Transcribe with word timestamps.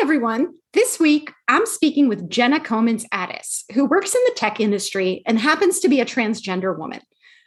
everyone. 0.00 0.54
This 0.72 0.98
week, 0.98 1.30
I'm 1.46 1.66
speaking 1.66 2.08
with 2.08 2.30
Jenna 2.30 2.58
Comins 2.58 3.04
Addis, 3.12 3.64
who 3.74 3.84
works 3.84 4.14
in 4.14 4.20
the 4.24 4.32
tech 4.34 4.58
industry 4.58 5.22
and 5.26 5.38
happens 5.38 5.78
to 5.80 5.90
be 5.90 6.00
a 6.00 6.06
transgender 6.06 6.76
woman. 6.76 7.02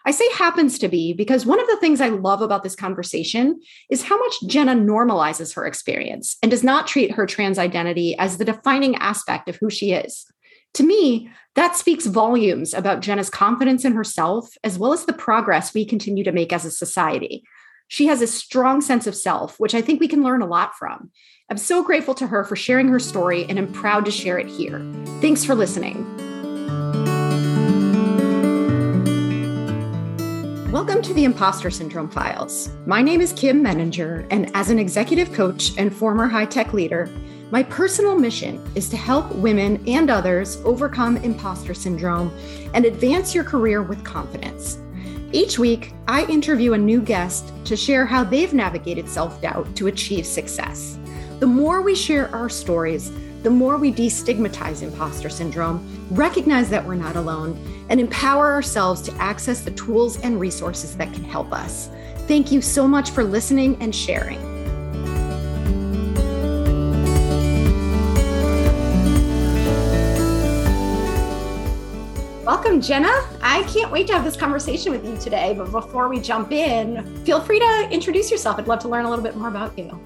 I 0.06 0.12
say 0.12 0.32
happens 0.34 0.78
to 0.80 0.88
be 0.88 1.14
because 1.14 1.48
one 1.48 1.60
of 1.60 1.66
the 1.66 1.78
things 1.78 2.00
I 2.00 2.10
love 2.10 2.44
about 2.44 2.62
this 2.62 2.76
conversation 2.76 3.60
is 3.90 4.04
how 4.04 4.20
much 4.20 4.36
Jenna 4.46 4.76
normalizes 4.76 5.56
her 5.56 5.66
experience 5.66 6.38
and 6.44 6.52
does 6.52 6.64
not 6.64 6.86
treat 6.86 7.14
her 7.14 7.26
trans 7.26 7.58
identity 7.58 8.16
as 8.20 8.38
the 8.38 8.46
defining 8.46 8.98
aspect 8.98 9.50
of 9.50 9.56
who 9.56 9.72
she 9.72 9.92
is. 9.92 10.28
To 10.76 10.84
me, 10.84 11.32
that 11.56 11.76
speaks 11.76 12.06
volumes 12.06 12.76
about 12.76 13.02
Jenna's 13.02 13.32
confidence 13.32 13.84
in 13.84 13.94
herself, 13.94 14.56
as 14.64 14.78
well 14.78 14.94
as 14.94 15.06
the 15.06 15.14
progress 15.14 15.74
we 15.74 15.86
continue 15.86 16.24
to 16.24 16.32
make 16.32 16.54
as 16.54 16.66
a 16.66 16.72
society. 16.72 17.44
She 17.88 18.06
has 18.08 18.22
a 18.22 18.28
strong 18.28 18.82
sense 18.82 19.08
of 19.08 19.16
self, 19.16 19.60
which 19.60 19.76
I 19.76 19.82
think 19.82 20.00
we 20.00 20.08
can 20.08 20.24
learn 20.24 20.42
a 20.42 20.48
lot 20.48 20.76
from. 20.76 21.12
I'm 21.50 21.58
so 21.58 21.84
grateful 21.84 22.16
to 22.16 22.28
her 22.28 22.46
for 22.46 22.56
sharing 22.56 22.88
her 22.88 23.00
story, 23.00 23.46
and 23.50 23.60
I'm 23.60 23.72
proud 23.74 24.06
to 24.06 24.12
share 24.12 24.40
it 24.40 24.48
here. 24.48 24.80
Thanks 25.20 25.44
for 25.44 25.54
listening. 25.56 26.06
Welcome 30.72 31.02
to 31.02 31.14
the 31.14 31.26
Impostor 31.26 31.70
Syndrome 31.70 32.10
Files. 32.10 32.70
My 32.86 33.02
name 33.02 33.20
is 33.20 33.34
Kim 33.34 33.62
Meninger, 33.62 34.26
and 34.32 34.56
as 34.56 34.70
an 34.70 34.80
executive 34.80 35.34
coach 35.34 35.78
and 35.78 35.94
former 35.94 36.30
high 36.30 36.46
tech 36.46 36.72
leader, 36.72 37.10
my 37.52 37.62
personal 37.62 38.18
mission 38.18 38.66
is 38.74 38.88
to 38.88 38.96
help 38.96 39.30
women 39.36 39.84
and 39.86 40.10
others 40.10 40.62
overcome 40.64 41.18
imposter 41.18 41.74
syndrome 41.74 42.34
and 42.74 42.86
advance 42.86 43.36
your 43.36 43.44
career 43.44 43.84
with 43.84 44.02
confidence. 44.06 44.80
Each 45.34 45.60
week, 45.60 45.94
I 46.08 46.26
interview 46.28 46.72
a 46.72 46.78
new 46.78 47.02
guest 47.02 47.52
to 47.66 47.76
share 47.76 48.06
how 48.06 48.24
they've 48.24 48.54
navigated 48.54 49.10
self 49.10 49.42
doubt 49.42 49.76
to 49.76 49.88
achieve 49.88 50.26
success. 50.26 50.98
The 51.44 51.48
more 51.48 51.82
we 51.82 51.94
share 51.94 52.34
our 52.34 52.48
stories, 52.48 53.12
the 53.42 53.50
more 53.50 53.76
we 53.76 53.92
destigmatize 53.92 54.82
imposter 54.82 55.28
syndrome, 55.28 56.08
recognize 56.10 56.70
that 56.70 56.86
we're 56.86 56.96
not 56.96 57.18
alone, 57.18 57.86
and 57.90 58.00
empower 58.00 58.54
ourselves 58.54 59.02
to 59.02 59.14
access 59.16 59.60
the 59.60 59.72
tools 59.72 60.18
and 60.22 60.40
resources 60.40 60.96
that 60.96 61.12
can 61.12 61.26
help 61.26 61.52
us. 61.52 61.90
Thank 62.30 62.50
you 62.54 62.62
so 62.62 62.88
much 62.88 63.12
for 63.12 63.26
listening 63.26 63.76
and 63.82 63.94
sharing. 63.94 64.42
Welcome, 72.46 72.80
Jenna. 72.80 73.12
I 73.42 73.64
can't 73.68 73.92
wait 73.92 74.08
to 74.08 74.14
have 74.14 74.24
this 74.24 74.38
conversation 74.38 74.94
with 74.94 75.06
you 75.06 75.18
today. 75.18 75.54
But 75.58 75.74
before 75.74 76.08
we 76.08 76.22
jump 76.22 76.54
in, 76.54 77.04
feel 77.26 77.42
free 77.42 77.60
to 77.60 77.90
introduce 77.92 78.32
yourself. 78.32 78.60
I'd 78.60 78.68
love 78.68 78.80
to 78.80 78.88
learn 78.88 79.04
a 79.04 79.10
little 79.10 79.26
bit 79.26 79.36
more 79.36 79.50
about 79.50 79.78
you. 79.78 80.00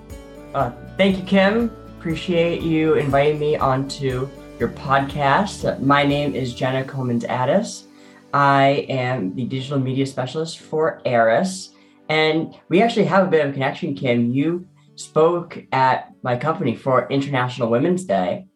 Uh, 0.56 0.72
thank 0.98 1.18
you, 1.18 1.24
Kim. 1.24 1.72
Appreciate 2.00 2.62
you 2.64 2.96
inviting 2.96 3.40
me 3.40 3.56
onto 3.56 4.28
your 4.60 4.70
podcast. 4.70 5.80
My 5.80 6.04
name 6.04 6.34
is 6.34 6.56
Jenna 6.56 6.84
Comins 6.84 7.24
Addis. 7.24 7.86
I 8.34 8.88
am 8.90 9.36
the 9.36 9.46
digital 9.46 9.80
media 9.80 10.08
specialist 10.08 10.58
for 10.58 11.00
Aras. 11.06 11.76
And 12.10 12.56
we 12.70 12.82
actually 12.82 13.06
have 13.06 13.28
a 13.28 13.30
bit 13.30 13.46
of 13.46 13.52
a 13.52 13.54
connection, 13.54 13.94
Kim. 13.94 14.32
You 14.32 14.68
spoke 14.96 15.64
at 15.72 16.12
my 16.24 16.36
company 16.36 16.76
for 16.76 17.08
International 17.10 17.70
Women's 17.70 18.06
Day. 18.06 18.48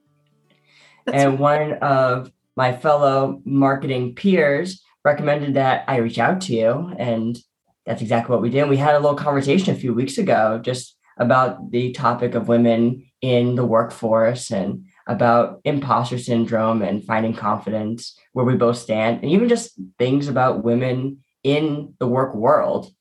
That's 1.05 1.21
and 1.21 1.33
right. 1.33 1.39
one 1.39 1.73
of 1.73 2.31
my 2.55 2.75
fellow 2.75 3.39
marketing 3.45 4.15
peers 4.15 4.81
recommended 5.05 5.53
that 5.55 5.83
I 5.87 5.97
reach 5.97 6.17
out 6.17 6.41
to 6.41 6.55
you. 6.55 6.91
And 6.97 7.37
that's 7.85 8.01
exactly 8.01 8.33
what 8.33 8.41
we 8.41 8.49
did. 8.49 8.61
And 8.61 8.69
we 8.69 8.77
had 8.77 8.95
a 8.95 8.99
little 8.99 9.15
conversation 9.15 9.75
a 9.75 9.77
few 9.77 9.93
weeks 9.93 10.17
ago, 10.17 10.59
just 10.63 10.95
about 11.21 11.69
the 11.69 11.91
topic 11.91 12.33
of 12.33 12.47
women 12.47 13.05
in 13.21 13.53
the 13.55 13.63
workforce 13.63 14.49
and 14.49 14.85
about 15.05 15.61
imposter 15.63 16.17
syndrome 16.17 16.81
and 16.81 17.05
finding 17.05 17.35
confidence 17.35 18.17
where 18.33 18.45
we 18.45 18.55
both 18.55 18.77
stand 18.77 19.21
and 19.21 19.31
even 19.31 19.47
just 19.47 19.79
things 19.99 20.27
about 20.27 20.63
women 20.63 21.19
in 21.43 21.93
the 21.99 22.07
work 22.07 22.33
world 22.35 22.91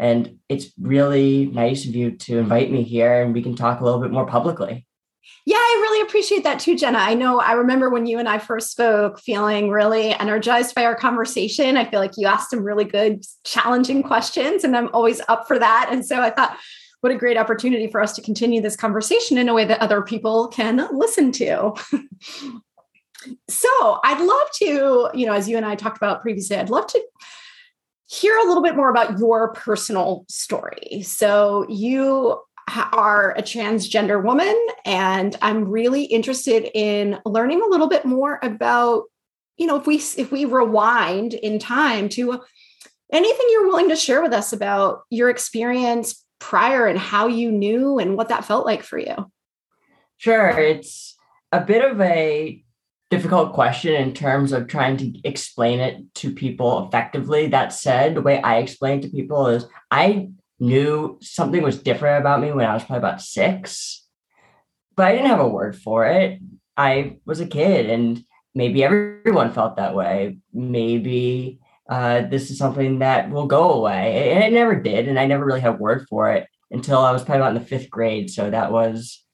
and 0.00 0.38
it's 0.48 0.72
really 0.80 1.46
nice 1.46 1.86
of 1.86 1.94
you 1.94 2.12
to 2.12 2.38
invite 2.38 2.72
me 2.72 2.82
here 2.82 3.22
and 3.22 3.34
we 3.34 3.42
can 3.42 3.54
talk 3.54 3.80
a 3.80 3.84
little 3.84 4.00
bit 4.00 4.10
more 4.10 4.26
publicly 4.26 4.84
yeah, 5.46 5.56
I 5.56 5.78
really 5.82 6.02
appreciate 6.02 6.44
that 6.44 6.60
too, 6.60 6.76
Jenna. 6.76 6.98
I 6.98 7.14
know 7.14 7.40
I 7.40 7.52
remember 7.52 7.88
when 7.88 8.06
you 8.06 8.18
and 8.18 8.28
I 8.28 8.38
first 8.38 8.70
spoke 8.70 9.20
feeling 9.20 9.70
really 9.70 10.12
energized 10.14 10.74
by 10.74 10.84
our 10.84 10.94
conversation. 10.94 11.76
I 11.76 11.88
feel 11.88 12.00
like 12.00 12.12
you 12.16 12.26
asked 12.26 12.50
some 12.50 12.62
really 12.62 12.84
good, 12.84 13.24
challenging 13.44 14.02
questions, 14.02 14.64
and 14.64 14.76
I'm 14.76 14.90
always 14.92 15.20
up 15.28 15.46
for 15.46 15.58
that. 15.58 15.88
And 15.90 16.04
so 16.04 16.20
I 16.20 16.30
thought, 16.30 16.58
what 17.00 17.12
a 17.12 17.16
great 17.16 17.36
opportunity 17.36 17.86
for 17.86 18.00
us 18.00 18.12
to 18.14 18.22
continue 18.22 18.60
this 18.60 18.76
conversation 18.76 19.38
in 19.38 19.48
a 19.48 19.54
way 19.54 19.64
that 19.64 19.80
other 19.80 20.02
people 20.02 20.48
can 20.48 20.86
listen 20.92 21.32
to. 21.32 21.72
so 23.48 24.00
I'd 24.04 24.20
love 24.20 24.48
to, 24.54 25.18
you 25.18 25.26
know, 25.26 25.32
as 25.32 25.48
you 25.48 25.56
and 25.56 25.66
I 25.66 25.74
talked 25.74 25.96
about 25.96 26.22
previously, 26.22 26.56
I'd 26.56 26.70
love 26.70 26.86
to 26.88 27.02
hear 28.06 28.36
a 28.36 28.44
little 28.44 28.62
bit 28.62 28.76
more 28.76 28.90
about 28.90 29.18
your 29.18 29.52
personal 29.52 30.24
story. 30.28 31.02
So 31.02 31.64
you 31.68 32.40
are 32.92 33.32
a 33.32 33.42
transgender 33.42 34.22
woman, 34.22 34.56
and 34.84 35.36
I'm 35.42 35.64
really 35.64 36.04
interested 36.04 36.70
in 36.74 37.18
learning 37.24 37.62
a 37.62 37.68
little 37.68 37.88
bit 37.88 38.04
more 38.04 38.38
about, 38.42 39.04
you 39.56 39.66
know, 39.66 39.76
if 39.76 39.86
we 39.86 39.96
if 39.96 40.30
we 40.30 40.44
rewind 40.44 41.34
in 41.34 41.58
time 41.58 42.08
to 42.10 42.40
anything 43.12 43.46
you're 43.50 43.66
willing 43.66 43.88
to 43.88 43.96
share 43.96 44.22
with 44.22 44.32
us 44.32 44.52
about 44.52 45.02
your 45.10 45.30
experience 45.30 46.24
prior 46.40 46.86
and 46.86 46.98
how 46.98 47.28
you 47.28 47.52
knew 47.52 48.00
and 48.00 48.16
what 48.16 48.30
that 48.30 48.44
felt 48.44 48.66
like 48.66 48.82
for 48.82 48.98
you. 48.98 49.30
Sure, 50.16 50.48
it's 50.48 51.16
a 51.52 51.60
bit 51.60 51.84
of 51.88 52.00
a 52.00 52.62
difficult 53.10 53.52
question 53.52 53.94
in 53.94 54.14
terms 54.14 54.52
of 54.52 54.66
trying 54.66 54.96
to 54.96 55.12
explain 55.24 55.80
it 55.80 56.02
to 56.14 56.32
people 56.32 56.86
effectively. 56.86 57.46
That 57.46 57.72
said, 57.72 58.14
the 58.14 58.22
way 58.22 58.40
I 58.40 58.58
explain 58.58 59.00
to 59.02 59.08
people 59.08 59.46
is 59.46 59.66
I 59.90 60.30
knew 60.58 61.18
something 61.22 61.62
was 61.62 61.82
different 61.82 62.20
about 62.20 62.40
me 62.40 62.52
when 62.52 62.66
I 62.66 62.74
was 62.74 62.84
probably 62.84 62.98
about 62.98 63.20
six, 63.20 64.06
but 64.96 65.06
I 65.06 65.12
didn't 65.12 65.28
have 65.28 65.40
a 65.40 65.48
word 65.48 65.76
for 65.76 66.06
it. 66.06 66.40
I 66.76 67.16
was 67.24 67.40
a 67.40 67.46
kid, 67.46 67.90
and 67.90 68.24
maybe 68.54 68.84
everyone 68.84 69.52
felt 69.52 69.76
that 69.76 69.94
way. 69.94 70.38
Maybe 70.52 71.60
uh, 71.90 72.22
this 72.22 72.50
is 72.50 72.58
something 72.58 73.00
that 73.00 73.30
will 73.30 73.46
go 73.46 73.72
away. 73.72 74.32
And 74.32 74.44
it 74.44 74.52
never 74.52 74.76
did. 74.76 75.08
And 75.08 75.18
I 75.18 75.26
never 75.26 75.44
really 75.44 75.60
had 75.60 75.74
a 75.74 75.76
word 75.76 76.06
for 76.08 76.30
it 76.30 76.46
until 76.70 76.98
I 76.98 77.10
was 77.10 77.24
probably 77.24 77.40
about 77.40 77.56
in 77.56 77.62
the 77.62 77.68
fifth 77.68 77.90
grade. 77.90 78.30
So 78.30 78.48
that 78.48 78.70
was 78.70 79.24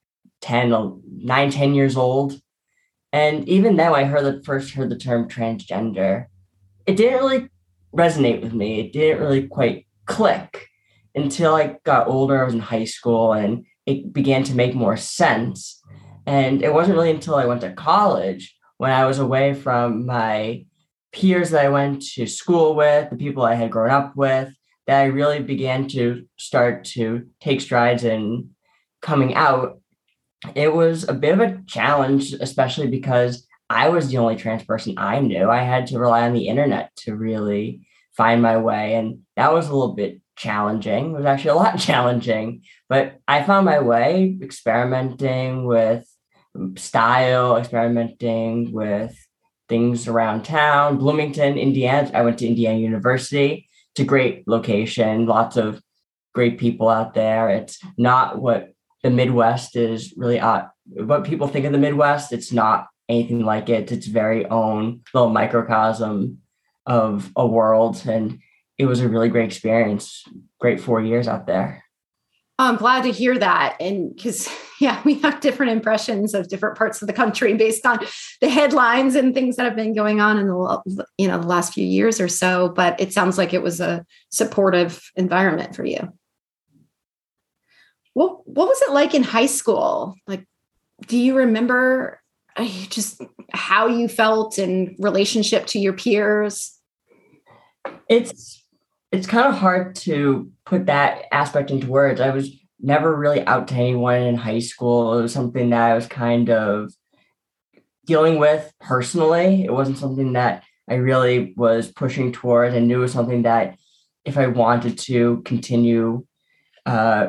10, 0.41 1.03
9, 1.19 1.51
10 1.51 1.75
years 1.75 1.97
old. 1.99 2.41
And 3.13 3.47
even 3.49 3.77
then, 3.77 3.95
I 3.95 4.05
heard 4.05 4.25
the 4.25 4.43
first 4.43 4.73
heard 4.73 4.91
the 4.91 4.97
term 4.99 5.29
transgender, 5.29 6.27
it 6.87 6.97
didn't 6.97 7.19
really 7.19 7.49
resonate 7.95 8.43
with 8.43 8.53
me. 8.53 8.81
It 8.81 8.93
didn't 8.93 9.21
really 9.21 9.47
quite 9.47 9.87
click 10.07 10.67
until 11.15 11.55
I 11.55 11.77
got 11.85 12.09
older. 12.09 12.41
I 12.41 12.45
was 12.45 12.55
in 12.55 12.61
high 12.61 12.85
school 12.85 13.33
and 13.33 13.65
it 13.87 14.13
began 14.13 14.45
to 14.45 14.55
make 14.55 14.75
more 14.75 14.97
sense. 14.97 15.81
And 16.27 16.63
it 16.63 16.73
wasn't 16.73 16.97
really 16.97 17.11
until 17.11 17.37
I 17.37 17.47
went 17.47 17.61
to 17.63 17.73
college 17.73 18.55
when 18.79 18.91
I 18.91 19.07
was 19.07 19.19
away 19.19 19.55
from 19.55 20.07
my 20.07 20.66
peers 21.17 21.51
that 21.51 21.65
I 21.65 21.71
went 21.71 22.03
to 22.15 22.27
school 22.27 22.75
with, 22.75 23.11
the 23.11 23.17
people 23.17 23.43
I 23.43 23.55
had 23.55 23.71
grown 23.71 23.91
up 23.91 24.15
with, 24.17 24.53
that 24.87 25.01
I 25.01 25.07
really 25.07 25.41
began 25.41 25.89
to 25.89 26.27
start 26.37 26.85
to 26.97 27.27
take 27.41 27.61
strides 27.61 28.05
in 28.05 28.51
coming 29.01 29.35
out. 29.35 29.81
It 30.55 30.73
was 30.73 31.09
a 31.09 31.15
bit 31.15 31.33
of 31.33 31.41
a 31.41 31.63
challenge, 31.67 32.35
especially 32.35 32.89
because 32.89 33.47
I 33.71 33.89
was 33.89 34.09
the 34.09 34.19
only 34.19 34.37
trans 34.37 34.63
person 34.63 34.95
I 34.99 35.21
knew. 35.21 35.51
I 35.51 35.63
had 35.63 35.87
to 35.89 35.99
rely 35.99 36.27
on 36.27 36.35
the 36.35 36.49
internet 36.49 36.95
to 36.99 37.17
really 37.17 37.87
find 38.17 38.43
my 38.43 38.59
way. 38.59 38.95
And 38.95 39.21
that 39.37 39.53
was 39.53 39.69
a 39.69 39.75
little 39.75 39.95
bit 39.95 40.21
challenging. 40.37 41.13
It 41.13 41.17
was 41.17 41.25
actually 41.25 41.51
a 41.51 41.55
lot 41.55 41.79
challenging, 41.79 42.63
but 42.89 43.21
I 43.27 43.43
found 43.43 43.65
my 43.65 43.81
way 43.81 44.39
experimenting 44.43 45.65
with 45.65 46.07
style, 46.77 47.57
experimenting 47.57 48.73
with 48.73 49.26
things 49.69 50.09
around 50.09 50.45
town. 50.45 50.99
Bloomington, 50.99 51.59
Indiana. 51.59 52.11
I 52.15 52.23
went 52.23 52.39
to 52.39 52.47
Indiana 52.47 52.79
University. 52.79 53.69
It's 53.93 54.01
a 54.01 54.05
great 54.05 54.47
location, 54.47 55.27
lots 55.27 55.57
of 55.57 55.81
great 56.35 56.59
people 56.59 56.89
out 56.89 57.15
there. 57.15 57.49
It's 57.49 57.79
not 57.97 58.41
what 58.41 58.73
the 59.03 59.11
Midwest 59.11 59.77
is 59.77 60.15
really 60.17 60.39
uh, 60.41 60.65
what 60.93 61.25
people 61.25 61.49
think 61.49 61.65
of 61.65 61.73
the 61.73 61.79
Midwest. 61.79 62.33
It's 62.33 62.53
not 62.53 62.89
anything 63.09 63.45
like 63.45 63.69
it. 63.69 63.91
It's 63.93 64.07
very 64.07 64.47
own 64.47 65.01
little 65.15 65.31
microcosm 65.31 66.39
of 66.85 67.31
a 67.37 67.47
world. 67.47 68.03
And 68.07 68.41
it 68.79 68.87
was 68.87 69.01
a 69.01 69.09
really 69.09 69.29
great 69.29 69.47
experience. 69.47 70.25
Great 70.61 70.81
four 70.81 71.01
years 71.01 71.29
out 71.29 71.47
there. 71.47 71.85
I'm 72.59 72.77
glad 72.77 73.03
to 73.03 73.13
hear 73.13 73.39
that. 73.39 73.77
And 73.81 74.15
because, 74.15 74.49
yeah, 74.81 75.01
we 75.05 75.15
have 75.21 75.41
different 75.41 75.73
impressions 75.73 76.35
of 76.35 76.49
different 76.49 76.77
parts 76.77 77.03
of 77.03 77.07
the 77.07 77.13
country 77.13 77.55
based 77.55 77.85
on 77.85 77.99
the 78.41 78.49
headlines 78.49 79.15
and 79.15 79.35
things 79.35 79.57
that 79.57 79.65
have 79.65 79.77
been 79.77 79.95
going 79.95 80.21
on 80.21 80.39
in 80.39 80.47
the, 80.47 81.07
you 81.19 81.29
know, 81.29 81.39
the 81.39 81.47
last 81.47 81.75
few 81.75 81.85
years 81.85 82.21
or 82.21 82.29
so. 82.29 82.71
But 82.71 82.99
it 83.01 83.13
sounds 83.13 83.37
like 83.37 83.53
it 83.53 83.63
was 83.63 83.81
a 83.81 84.05
supportive 84.31 85.11
environment 85.17 85.77
for 85.77 85.85
you. 85.85 86.13
What, 88.15 88.49
what 88.49 88.69
was 88.69 88.81
it 88.83 88.93
like 88.93 89.15
in 89.15 89.23
high 89.23 89.47
school? 89.47 90.15
Like, 90.27 90.47
do 91.07 91.19
you 91.19 91.37
remember 91.37 92.23
uh, 92.57 92.67
just 92.89 93.21
how 93.53 93.89
you 93.89 94.09
felt 94.09 94.59
in 94.59 94.97
relationship 94.99 95.67
to 95.67 95.79
your 95.79 95.93
peers? 95.93 96.73
It's 98.09 98.65
it's 99.17 99.27
kind 99.27 99.47
of 99.47 99.55
hard 99.55 99.95
to 99.95 100.51
put 100.67 100.87
that 100.87 101.25
aspect 101.33 101.71
into 101.71 101.87
words. 101.87 102.21
I 102.21 102.31
was 102.31 102.51
never 102.79 103.17
really 103.17 103.45
out 103.47 103.69
to 103.69 103.75
anyone 103.75 104.21
in 104.21 104.37
high 104.37 104.59
school. 104.59 105.19
It 105.19 105.23
was 105.23 105.33
something 105.33 105.71
that 105.71 105.91
I 105.91 105.95
was 105.95 106.07
kind 106.07 106.51
of 106.51 106.93
dealing 108.05 108.39
with 108.39 108.71
personally. 108.79 109.65
It 109.65 109.73
wasn't 109.73 109.97
something 109.97 110.35
that 110.35 110.65
I 110.89 110.95
really 110.97 111.55
was 111.57 111.91
pushing 111.91 112.31
towards. 112.31 112.75
I 112.75 112.81
knew 112.81 112.99
it 112.99 113.03
was 113.03 113.13
something 113.13 113.43
that 113.43 113.79
if 114.27 114.37
I 114.37 114.49
wanted 114.49 114.99
to 114.99 115.41
continue 115.47 116.27
uh, 116.85 117.29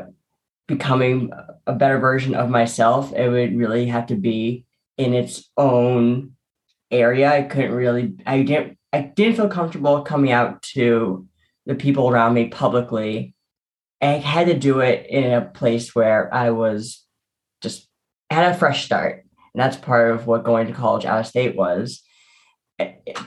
becoming 0.67 1.31
a 1.65 1.73
better 1.73 1.99
version 1.99 2.35
of 2.35 2.49
myself, 2.49 3.13
it 3.13 3.29
would 3.29 3.57
really 3.57 3.85
have 3.85 4.07
to 4.07 4.15
be 4.15 4.65
in 4.97 5.13
its 5.13 5.49
own 5.55 6.33
area. 6.91 7.31
I 7.31 7.43
couldn't 7.43 7.73
really, 7.73 8.15
I 8.25 8.41
didn't, 8.41 8.77
I 8.91 9.01
didn't 9.01 9.37
feel 9.37 9.47
comfortable 9.47 10.01
coming 10.01 10.31
out 10.31 10.61
to 10.73 11.27
the 11.67 11.75
people 11.75 12.09
around 12.09 12.33
me 12.33 12.47
publicly. 12.47 13.35
And 14.01 14.15
I 14.15 14.19
had 14.19 14.47
to 14.47 14.57
do 14.57 14.79
it 14.79 15.05
in 15.09 15.31
a 15.31 15.41
place 15.41 15.93
where 15.93 16.33
I 16.33 16.49
was 16.51 17.05
just 17.61 17.87
had 18.31 18.51
a 18.51 18.57
fresh 18.57 18.85
start. 18.85 19.25
And 19.53 19.61
that's 19.61 19.77
part 19.77 20.11
of 20.11 20.25
what 20.25 20.43
going 20.43 20.67
to 20.67 20.73
college 20.73 21.05
out 21.05 21.19
of 21.19 21.27
state 21.27 21.55
was. 21.55 22.01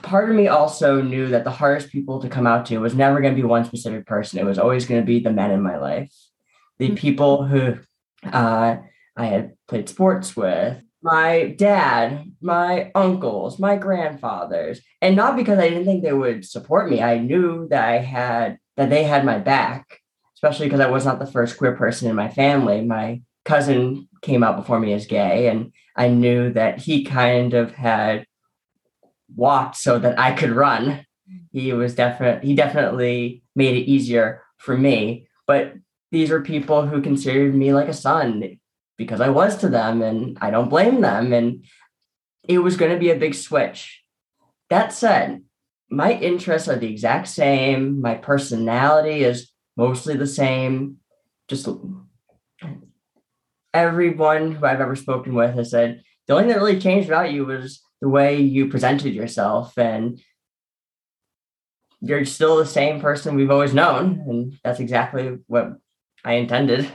Part 0.01 0.29
of 0.29 0.35
me 0.35 0.47
also 0.47 1.01
knew 1.01 1.27
that 1.27 1.43
the 1.43 1.51
hardest 1.51 1.91
people 1.91 2.21
to 2.21 2.29
come 2.29 2.47
out 2.47 2.65
to 2.67 2.77
was 2.79 2.95
never 2.95 3.21
going 3.21 3.35
to 3.35 3.41
be 3.41 3.47
one 3.47 3.65
specific 3.65 4.05
person. 4.05 4.39
It 4.39 4.45
was 4.45 4.57
always 4.57 4.85
going 4.85 5.01
to 5.01 5.05
be 5.05 5.19
the 5.19 5.31
men 5.31 5.51
in 5.51 5.61
my 5.61 5.77
life, 5.77 6.13
the 6.79 6.87
mm-hmm. 6.87 6.95
people 6.95 7.45
who 7.45 7.77
uh, 8.23 8.77
I 9.17 9.25
had 9.25 9.53
played 9.67 9.89
sports 9.89 10.35
with, 10.37 10.81
my 11.01 11.55
dad, 11.57 12.31
my 12.41 12.91
uncles, 12.93 13.59
my 13.59 13.75
grandfathers, 13.75 14.81
and 15.01 15.15
not 15.15 15.35
because 15.35 15.59
I 15.59 15.69
didn't 15.69 15.85
think 15.85 16.03
they 16.03 16.13
would 16.13 16.45
support 16.45 16.89
me. 16.89 17.01
I 17.01 17.17
knew 17.17 17.67
that 17.69 17.89
I 17.89 17.97
had 17.97 18.59
that 18.77 18.89
they 18.89 19.03
had 19.03 19.25
my 19.25 19.39
back, 19.39 19.99
especially 20.35 20.67
because 20.67 20.79
I 20.79 20.89
was 20.89 21.05
not 21.05 21.19
the 21.19 21.25
first 21.25 21.57
queer 21.57 21.75
person 21.75 22.09
in 22.09 22.15
my 22.15 22.29
family. 22.29 22.81
My 22.81 23.21
cousin 23.45 24.07
came 24.21 24.43
out 24.43 24.57
before 24.57 24.79
me 24.79 24.93
as 24.93 25.07
gay, 25.07 25.47
and 25.47 25.73
I 25.95 26.09
knew 26.09 26.53
that 26.53 26.79
he 26.79 27.03
kind 27.03 27.53
of 27.53 27.73
had 27.73 28.25
walked 29.35 29.77
so 29.77 29.97
that 29.99 30.19
I 30.19 30.33
could 30.33 30.51
run. 30.51 31.05
He 31.51 31.73
was 31.73 31.95
definitely 31.95 32.47
he 32.47 32.55
definitely 32.55 33.43
made 33.55 33.75
it 33.75 33.89
easier 33.89 34.43
for 34.57 34.77
me. 34.77 35.27
But 35.47 35.73
these 36.11 36.29
were 36.29 36.41
people 36.41 36.85
who 36.85 37.01
considered 37.01 37.55
me 37.55 37.73
like 37.73 37.87
a 37.87 37.93
son 37.93 38.59
because 39.01 39.19
I 39.19 39.29
was 39.29 39.57
to 39.57 39.69
them, 39.69 40.01
and 40.01 40.37
I 40.39 40.51
don't 40.51 40.69
blame 40.69 41.01
them. 41.01 41.33
And 41.33 41.65
it 42.47 42.59
was 42.59 42.77
going 42.77 42.91
to 42.91 42.99
be 42.99 43.09
a 43.09 43.15
big 43.15 43.33
switch. 43.33 44.03
That 44.69 44.93
said, 44.93 45.43
my 45.89 46.13
interests 46.13 46.69
are 46.69 46.77
the 46.77 46.87
exact 46.87 47.27
same. 47.27 47.99
My 47.99 48.15
personality 48.15 49.23
is 49.23 49.51
mostly 49.75 50.15
the 50.15 50.27
same. 50.27 50.97
Just 51.47 51.67
everyone 53.73 54.53
who 54.53 54.65
I've 54.65 54.81
ever 54.81 54.95
spoken 54.95 55.33
with 55.33 55.55
has 55.55 55.71
said 55.71 56.03
the 56.27 56.33
only 56.33 56.43
thing 56.43 56.53
that 56.53 56.59
really 56.59 56.79
changed 56.79 57.09
about 57.09 57.31
you 57.31 57.45
was 57.45 57.81
the 58.01 58.09
way 58.09 58.39
you 58.39 58.67
presented 58.67 59.13
yourself 59.13 59.77
and 59.77 60.21
you're 62.01 62.25
still 62.25 62.57
the 62.57 62.65
same 62.65 62.99
person 62.99 63.35
we've 63.35 63.51
always 63.51 63.73
known 63.73 64.23
and 64.27 64.59
that's 64.63 64.79
exactly 64.79 65.37
what 65.47 65.73
i 66.25 66.33
intended 66.33 66.91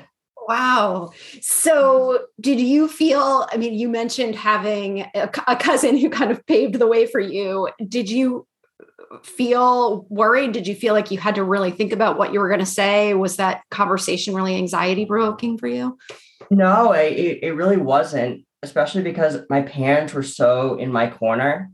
wow. 0.48 1.10
So 1.40 2.26
did 2.40 2.60
you 2.60 2.88
feel 2.88 3.46
i 3.52 3.56
mean 3.56 3.74
you 3.74 3.88
mentioned 3.88 4.34
having 4.34 5.00
a, 5.14 5.30
a 5.46 5.56
cousin 5.56 5.96
who 5.96 6.10
kind 6.10 6.30
of 6.30 6.44
paved 6.46 6.78
the 6.78 6.86
way 6.86 7.06
for 7.06 7.20
you. 7.20 7.68
Did 7.88 8.10
you 8.10 8.46
feel 9.22 10.06
worried? 10.08 10.52
Did 10.52 10.66
you 10.66 10.74
feel 10.74 10.94
like 10.94 11.10
you 11.10 11.18
had 11.18 11.36
to 11.36 11.44
really 11.44 11.70
think 11.70 11.92
about 11.92 12.18
what 12.18 12.32
you 12.32 12.40
were 12.40 12.48
going 12.48 12.60
to 12.60 12.66
say? 12.66 13.14
Was 13.14 13.36
that 13.36 13.62
conversation 13.70 14.34
really 14.34 14.56
anxiety 14.56 15.06
provoking 15.06 15.58
for 15.58 15.68
you? 15.68 15.96
No, 16.50 16.92
it, 16.92 17.38
it 17.42 17.52
really 17.52 17.76
wasn't, 17.76 18.44
especially 18.62 19.02
because 19.02 19.38
my 19.48 19.62
parents 19.62 20.12
were 20.12 20.22
so 20.22 20.76
in 20.76 20.92
my 20.92 21.08
corner. 21.08 21.70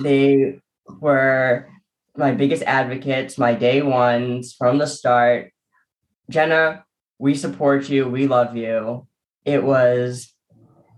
They 0.00 0.60
were 1.00 1.68
my 2.16 2.32
biggest 2.32 2.62
advocates, 2.64 3.38
my 3.38 3.54
day 3.54 3.82
ones 3.82 4.54
from 4.56 4.78
the 4.78 4.86
start. 4.86 5.52
Jenna, 6.28 6.84
we 7.20 7.34
support 7.34 7.88
you. 7.88 8.08
We 8.08 8.26
love 8.26 8.56
you. 8.56 9.06
It 9.44 9.62
was, 9.62 10.32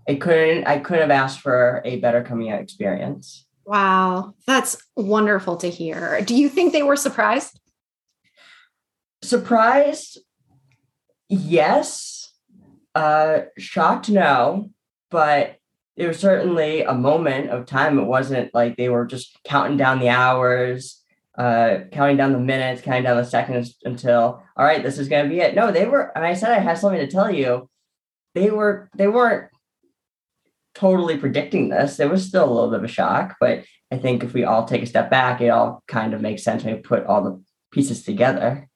it 0.07 0.21
couldn't, 0.21 0.65
I 0.65 0.79
couldn't 0.79 1.01
have 1.01 1.11
asked 1.11 1.41
for 1.41 1.81
a 1.85 1.99
better 1.99 2.23
coming 2.23 2.49
out 2.49 2.61
experience. 2.61 3.45
Wow. 3.65 4.33
That's 4.47 4.77
wonderful 4.95 5.57
to 5.57 5.69
hear. 5.69 6.21
Do 6.21 6.35
you 6.35 6.49
think 6.49 6.73
they 6.73 6.83
were 6.83 6.95
surprised? 6.95 7.59
Surprised? 9.21 10.19
Yes 11.29 12.13
uh, 12.95 13.41
shocked, 13.57 14.09
no, 14.09 14.69
but 15.09 15.57
it 15.95 16.07
was 16.07 16.19
certainly 16.19 16.81
a 16.81 16.93
moment 16.93 17.49
of 17.49 17.65
time. 17.65 17.99
It 17.99 18.05
wasn't 18.05 18.53
like 18.53 18.77
they 18.77 18.89
were 18.89 19.05
just 19.05 19.37
counting 19.43 19.77
down 19.77 19.99
the 19.99 20.09
hours, 20.09 21.02
uh, 21.37 21.79
counting 21.91 22.17
down 22.17 22.33
the 22.33 22.39
minutes, 22.39 22.81
counting 22.81 23.03
down 23.03 23.17
the 23.17 23.25
seconds 23.25 23.77
until, 23.83 24.43
all 24.55 24.65
right, 24.65 24.83
this 24.83 24.97
is 24.97 25.07
going 25.07 25.23
to 25.23 25.29
be 25.29 25.39
it. 25.39 25.55
No, 25.55 25.71
they 25.71 25.85
were, 25.85 26.11
and 26.15 26.25
I 26.25 26.33
said 26.33 26.51
I 26.51 26.59
have 26.59 26.77
something 26.77 26.99
to 26.99 27.07
tell 27.07 27.31
you. 27.31 27.69
They 28.35 28.49
were, 28.49 28.89
they 28.95 29.07
weren't 29.07 29.49
totally 30.75 31.17
predicting 31.17 31.69
this. 31.69 31.97
There 31.97 32.09
was 32.09 32.25
still 32.25 32.45
a 32.45 32.53
little 32.53 32.69
bit 32.69 32.79
of 32.79 32.85
a 32.85 32.87
shock, 32.87 33.35
but 33.39 33.63
I 33.91 33.97
think 33.97 34.23
if 34.23 34.33
we 34.33 34.43
all 34.43 34.65
take 34.65 34.81
a 34.81 34.87
step 34.87 35.09
back, 35.11 35.39
it 35.39 35.49
all 35.49 35.83
kind 35.87 36.13
of 36.13 36.21
makes 36.21 36.43
sense 36.43 36.63
when 36.63 36.75
we 36.75 36.81
put 36.81 37.05
all 37.05 37.23
the 37.23 37.43
pieces 37.71 38.03
together. 38.03 38.67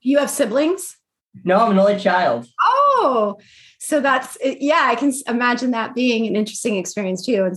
You 0.00 0.18
have 0.18 0.30
siblings? 0.30 0.96
No, 1.44 1.58
I'm 1.58 1.72
an 1.72 1.78
only 1.78 1.98
child. 1.98 2.46
Oh, 2.64 3.38
so 3.78 4.00
that's 4.00 4.36
yeah. 4.42 4.82
I 4.84 4.96
can 4.96 5.12
imagine 5.28 5.70
that 5.72 5.94
being 5.94 6.26
an 6.26 6.34
interesting 6.34 6.76
experience 6.76 7.24
too. 7.24 7.44
And 7.44 7.56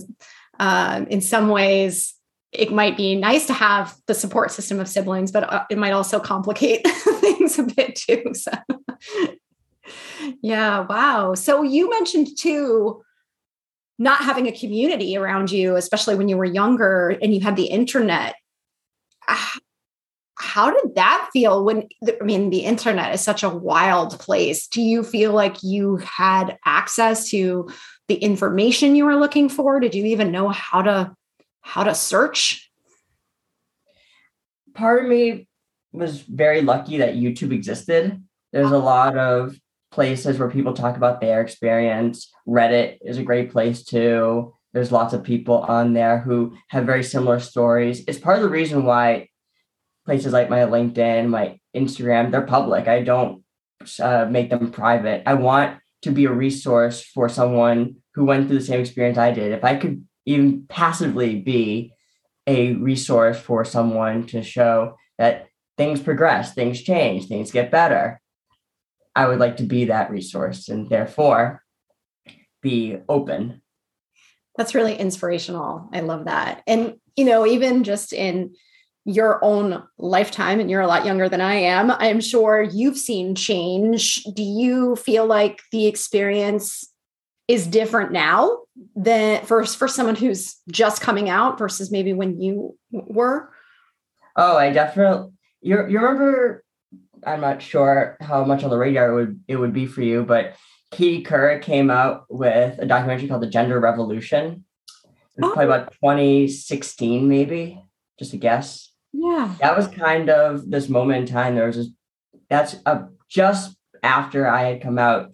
um, 0.60 1.06
in 1.08 1.20
some 1.20 1.48
ways, 1.48 2.14
it 2.52 2.70
might 2.70 2.96
be 2.96 3.14
nice 3.14 3.46
to 3.46 3.54
have 3.54 3.96
the 4.06 4.14
support 4.14 4.50
system 4.50 4.78
of 4.78 4.88
siblings, 4.88 5.32
but 5.32 5.50
uh, 5.50 5.64
it 5.70 5.78
might 5.78 5.92
also 5.92 6.20
complicate 6.20 6.86
things 6.86 7.58
a 7.58 7.62
bit 7.62 7.96
too. 7.96 8.24
So, 8.34 8.52
yeah, 10.42 10.80
wow. 10.80 11.34
So 11.34 11.62
you 11.62 11.88
mentioned 11.88 12.28
too 12.38 13.02
not 13.98 14.22
having 14.22 14.46
a 14.48 14.52
community 14.52 15.16
around 15.16 15.50
you, 15.50 15.76
especially 15.76 16.14
when 16.14 16.28
you 16.28 16.36
were 16.36 16.44
younger 16.44 17.16
and 17.22 17.34
you 17.34 17.40
had 17.40 17.56
the 17.56 17.66
internet. 17.66 18.34
How 20.38 20.70
did 20.70 20.96
that 20.96 21.28
feel 21.32 21.64
when 21.64 21.88
i 22.20 22.24
mean 22.24 22.50
the 22.50 22.64
internet 22.64 23.14
is 23.14 23.20
such 23.20 23.44
a 23.44 23.48
wild 23.48 24.18
place 24.18 24.66
do 24.66 24.82
you 24.82 25.04
feel 25.04 25.32
like 25.32 25.62
you 25.62 25.98
had 25.98 26.58
access 26.66 27.30
to 27.30 27.68
the 28.08 28.16
information 28.16 28.96
you 28.96 29.04
were 29.04 29.14
looking 29.14 29.48
for 29.48 29.78
did 29.78 29.94
you 29.94 30.04
even 30.04 30.32
know 30.32 30.48
how 30.48 30.82
to 30.82 31.14
how 31.62 31.84
to 31.84 31.94
search 31.94 32.70
part 34.74 35.02
of 35.02 35.08
me 35.08 35.48
was 35.92 36.20
very 36.20 36.62
lucky 36.62 36.98
that 36.98 37.14
youtube 37.14 37.52
existed 37.52 38.22
there's 38.52 38.70
a 38.70 38.78
lot 38.78 39.16
of 39.16 39.56
places 39.90 40.38
where 40.38 40.50
people 40.50 40.72
talk 40.72 40.96
about 40.96 41.20
their 41.20 41.40
experience 41.40 42.32
reddit 42.46 42.98
is 43.02 43.18
a 43.18 43.22
great 43.22 43.50
place 43.50 43.84
too 43.84 44.54
there's 44.72 44.92
lots 44.92 45.12
of 45.12 45.22
people 45.22 45.58
on 45.58 45.92
there 45.92 46.18
who 46.20 46.54
have 46.68 46.86
very 46.86 47.04
similar 47.04 47.38
stories 47.38 48.02
it's 48.06 48.18
part 48.18 48.36
of 48.36 48.42
the 48.42 48.48
reason 48.48 48.84
why 48.84 49.28
places 50.04 50.32
like 50.32 50.50
my 50.50 50.60
LinkedIn, 50.60 51.28
my 51.28 51.58
Instagram, 51.74 52.30
they're 52.30 52.42
public. 52.42 52.88
I 52.88 53.02
don't 53.02 53.42
uh, 54.00 54.26
make 54.28 54.50
them 54.50 54.70
private. 54.70 55.22
I 55.26 55.34
want 55.34 55.78
to 56.02 56.10
be 56.10 56.24
a 56.24 56.32
resource 56.32 57.02
for 57.02 57.28
someone 57.28 57.96
who 58.14 58.24
went 58.24 58.48
through 58.48 58.58
the 58.58 58.64
same 58.64 58.80
experience 58.80 59.18
I 59.18 59.32
did. 59.32 59.52
If 59.52 59.64
I 59.64 59.76
could 59.76 60.04
even 60.26 60.66
passively 60.68 61.36
be 61.40 61.92
a 62.46 62.74
resource 62.74 63.38
for 63.38 63.64
someone 63.64 64.26
to 64.26 64.42
show 64.42 64.96
that 65.18 65.48
things 65.76 66.00
progress, 66.00 66.54
things 66.54 66.82
change, 66.82 67.26
things 67.26 67.50
get 67.50 67.70
better, 67.70 68.20
I 69.14 69.26
would 69.26 69.38
like 69.38 69.58
to 69.58 69.64
be 69.64 69.86
that 69.86 70.10
resource 70.10 70.68
and 70.68 70.88
therefore 70.88 71.62
be 72.60 72.98
open. 73.08 73.62
That's 74.56 74.74
really 74.74 74.96
inspirational. 74.96 75.88
I 75.92 76.00
love 76.00 76.26
that. 76.26 76.62
And, 76.66 76.94
you 77.16 77.24
know, 77.24 77.46
even 77.46 77.84
just 77.84 78.12
in 78.12 78.54
your 79.04 79.44
own 79.44 79.82
lifetime 79.98 80.60
and 80.60 80.70
you're 80.70 80.80
a 80.80 80.86
lot 80.86 81.04
younger 81.04 81.28
than 81.28 81.40
I 81.40 81.54
am, 81.54 81.90
I'm 81.90 82.20
sure 82.20 82.62
you've 82.62 82.98
seen 82.98 83.34
change. 83.34 84.22
Do 84.34 84.42
you 84.42 84.96
feel 84.96 85.26
like 85.26 85.60
the 85.72 85.86
experience 85.86 86.91
is 87.52 87.66
different 87.66 88.12
now 88.12 88.58
than 88.96 89.44
first 89.44 89.76
for 89.76 89.86
someone 89.86 90.16
who's 90.16 90.56
just 90.70 91.02
coming 91.02 91.28
out 91.28 91.58
versus 91.58 91.90
maybe 91.90 92.12
when 92.12 92.40
you 92.40 92.76
were? 92.90 93.52
Oh, 94.36 94.56
I 94.56 94.70
definitely 94.70 95.32
you 95.60 95.86
you 95.88 95.98
remember 95.98 96.64
I'm 97.24 97.40
not 97.40 97.62
sure 97.62 98.16
how 98.20 98.44
much 98.44 98.64
on 98.64 98.70
the 98.70 98.78
radar 98.78 99.10
it 99.10 99.14
would 99.14 99.40
it 99.48 99.56
would 99.56 99.72
be 99.72 99.86
for 99.86 100.02
you, 100.02 100.24
but 100.24 100.56
Katie 100.90 101.24
Couric 101.24 101.62
came 101.62 101.90
out 101.90 102.24
with 102.28 102.78
a 102.78 102.86
documentary 102.86 103.28
called 103.28 103.42
The 103.42 103.46
Gender 103.48 103.80
Revolution. 103.80 104.64
It 105.36 105.40
was 105.40 105.50
oh. 105.50 105.54
probably 105.54 105.64
about 105.64 105.92
2016, 105.92 107.26
maybe, 107.26 107.82
just 108.18 108.34
a 108.34 108.36
guess. 108.36 108.92
Yeah. 109.12 109.54
That 109.60 109.76
was 109.76 109.88
kind 109.88 110.28
of 110.28 110.70
this 110.70 110.88
moment 110.88 111.28
in 111.28 111.34
time. 111.34 111.54
There 111.54 111.66
was 111.66 111.76
this, 111.76 111.88
that's 112.50 112.76
a, 112.84 113.08
just 113.30 113.74
after 114.02 114.46
I 114.46 114.64
had 114.64 114.82
come 114.82 114.98
out. 114.98 115.32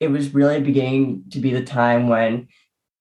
It 0.00 0.10
was 0.10 0.34
really 0.34 0.60
beginning 0.60 1.24
to 1.32 1.40
be 1.40 1.52
the 1.52 1.64
time 1.64 2.08
when 2.08 2.48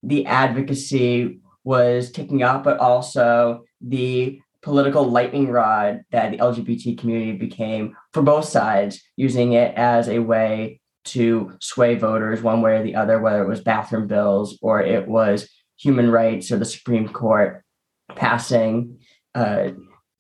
the 0.04 0.26
advocacy 0.26 1.40
was 1.64 2.12
ticking 2.12 2.44
up, 2.44 2.64
but 2.64 2.80
also 2.80 3.64
the 3.82 4.42
political 4.62 5.06
lightning 5.06 5.48
rod 5.48 6.02
that 6.12 6.32
the 6.32 6.38
LGBT 6.38 6.98
community 6.98 7.34
became 7.34 7.96
for 8.14 8.22
both 8.22 8.46
sides, 8.46 9.02
using 9.16 9.54
it 9.54 9.74
as 9.76 10.10
a 10.10 10.20
way 10.20 10.82
to 11.06 11.54
sway 11.62 11.96
voters 11.96 12.42
one 12.42 12.62
way 12.62 12.78
or 12.78 12.84
the 12.84 12.96
other, 12.96 13.20
whether 13.20 13.42
it 13.42 13.48
was 13.48 13.62
bathroom 13.62 14.08
bills 14.08 14.58
or 14.62 14.82
it 14.82 15.08
was 15.08 15.50
human 15.78 16.12
rights 16.12 16.52
or 16.52 16.58
the 16.58 16.66
Supreme 16.66 17.08
Court 17.08 17.64
passing 18.16 19.00
uh, 19.34 19.70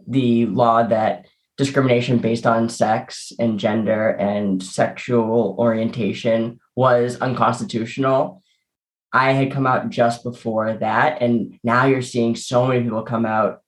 the 0.08 0.46
law 0.46 0.84
that 0.84 1.26
discrimination 1.60 2.20
based 2.20 2.48
on 2.48 2.70
sex 2.70 3.34
and 3.38 3.60
gender 3.60 4.12
and 4.12 4.64
sexual 4.64 5.58
orientation 5.60 6.58
was 6.78 7.20
unconstitutional. 7.20 8.42
I 9.12 9.34
had 9.34 9.52
come 9.52 9.68
out 9.68 9.90
just 9.90 10.24
before 10.24 10.76
that, 10.76 11.22
and 11.22 11.60
now 11.62 11.86
you're 11.86 12.02
seeing 12.02 12.38
so 12.38 12.66
many 12.66 12.84
people 12.84 13.02
come 13.02 13.26
out 13.26 13.60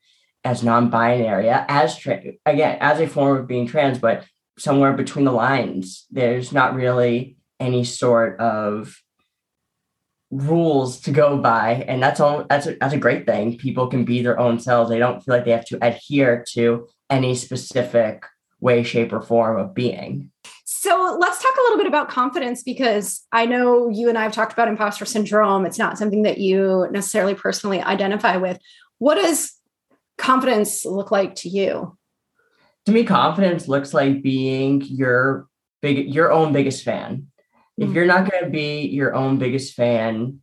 as 0.46 0.64
non-binary, 0.64 1.50
as 1.50 1.98
tra- 1.98 2.24
again 2.46 2.78
as 2.80 3.02
a 3.02 3.08
form 3.08 3.38
of 3.38 3.48
being 3.48 3.68
trans, 3.68 4.00
but 4.00 4.26
somewhere 4.58 4.94
between 4.94 5.26
the 5.26 5.34
lines. 5.34 6.06
There's 6.12 6.54
not 6.54 6.76
really 6.76 7.36
any 7.60 7.84
sort 7.84 8.40
of 8.40 8.96
rules 10.32 11.02
to 11.02 11.12
go 11.12 11.38
by, 11.40 11.84
and 11.90 12.02
that's 12.02 12.22
all. 12.22 12.46
That's 12.50 12.68
a, 12.68 12.78
that's 12.80 12.94
a 12.94 13.06
great 13.06 13.26
thing. 13.26 13.58
People 13.58 13.88
can 13.88 14.06
be 14.06 14.22
their 14.22 14.40
own 14.40 14.60
selves. 14.60 14.90
They 14.90 15.00
don't 15.00 15.20
feel 15.22 15.36
like 15.36 15.44
they 15.44 15.52
have 15.52 15.66
to 15.66 15.86
adhere 15.86 16.46
to 16.54 16.88
any 17.12 17.36
specific 17.36 18.26
way, 18.60 18.82
shape, 18.84 19.14
or 19.14 19.22
form 19.22 19.60
of 19.60 19.76
being. 19.76 20.32
So 20.66 21.18
let's 21.20 21.42
talk 21.42 21.54
a 21.54 21.62
little 21.64 21.78
bit 21.78 21.88
about 21.88 22.10
confidence 22.10 22.64
because 22.64 23.24
I 23.32 23.46
know 23.46 23.90
you 23.90 24.10
and 24.10 24.18
I 24.18 24.24
have 24.24 24.32
talked 24.32 24.54
about 24.54 24.68
imposter 24.68 25.06
syndrome. 25.06 25.66
It's 25.66 25.78
not 25.78 25.98
something 25.98 26.24
that 26.24 26.40
you 26.40 26.88
necessarily 26.92 27.36
personally 27.36 27.82
identify 27.82 28.38
with. 28.38 28.58
What 28.98 29.16
does 29.16 29.54
confidence 30.18 30.86
look 30.86 31.12
like 31.12 31.36
to 31.36 31.50
you? 31.50 31.98
To 32.86 32.92
me, 32.92 33.04
confidence 33.04 33.68
looks 33.68 33.94
like 33.94 34.24
being 34.24 34.82
your 34.82 35.48
big 35.82 36.14
your 36.14 36.32
own 36.32 36.54
biggest 36.54 36.84
fan. 36.84 37.18
Mm-hmm. 37.18 37.84
If 37.84 37.90
hmm. 37.90 37.96
you're 37.96 38.06
not 38.06 38.30
going 38.30 38.44
to 38.44 38.50
be 38.50 38.88
your 38.88 39.14
own 39.14 39.38
biggest 39.38 39.74
fan, 39.74 40.41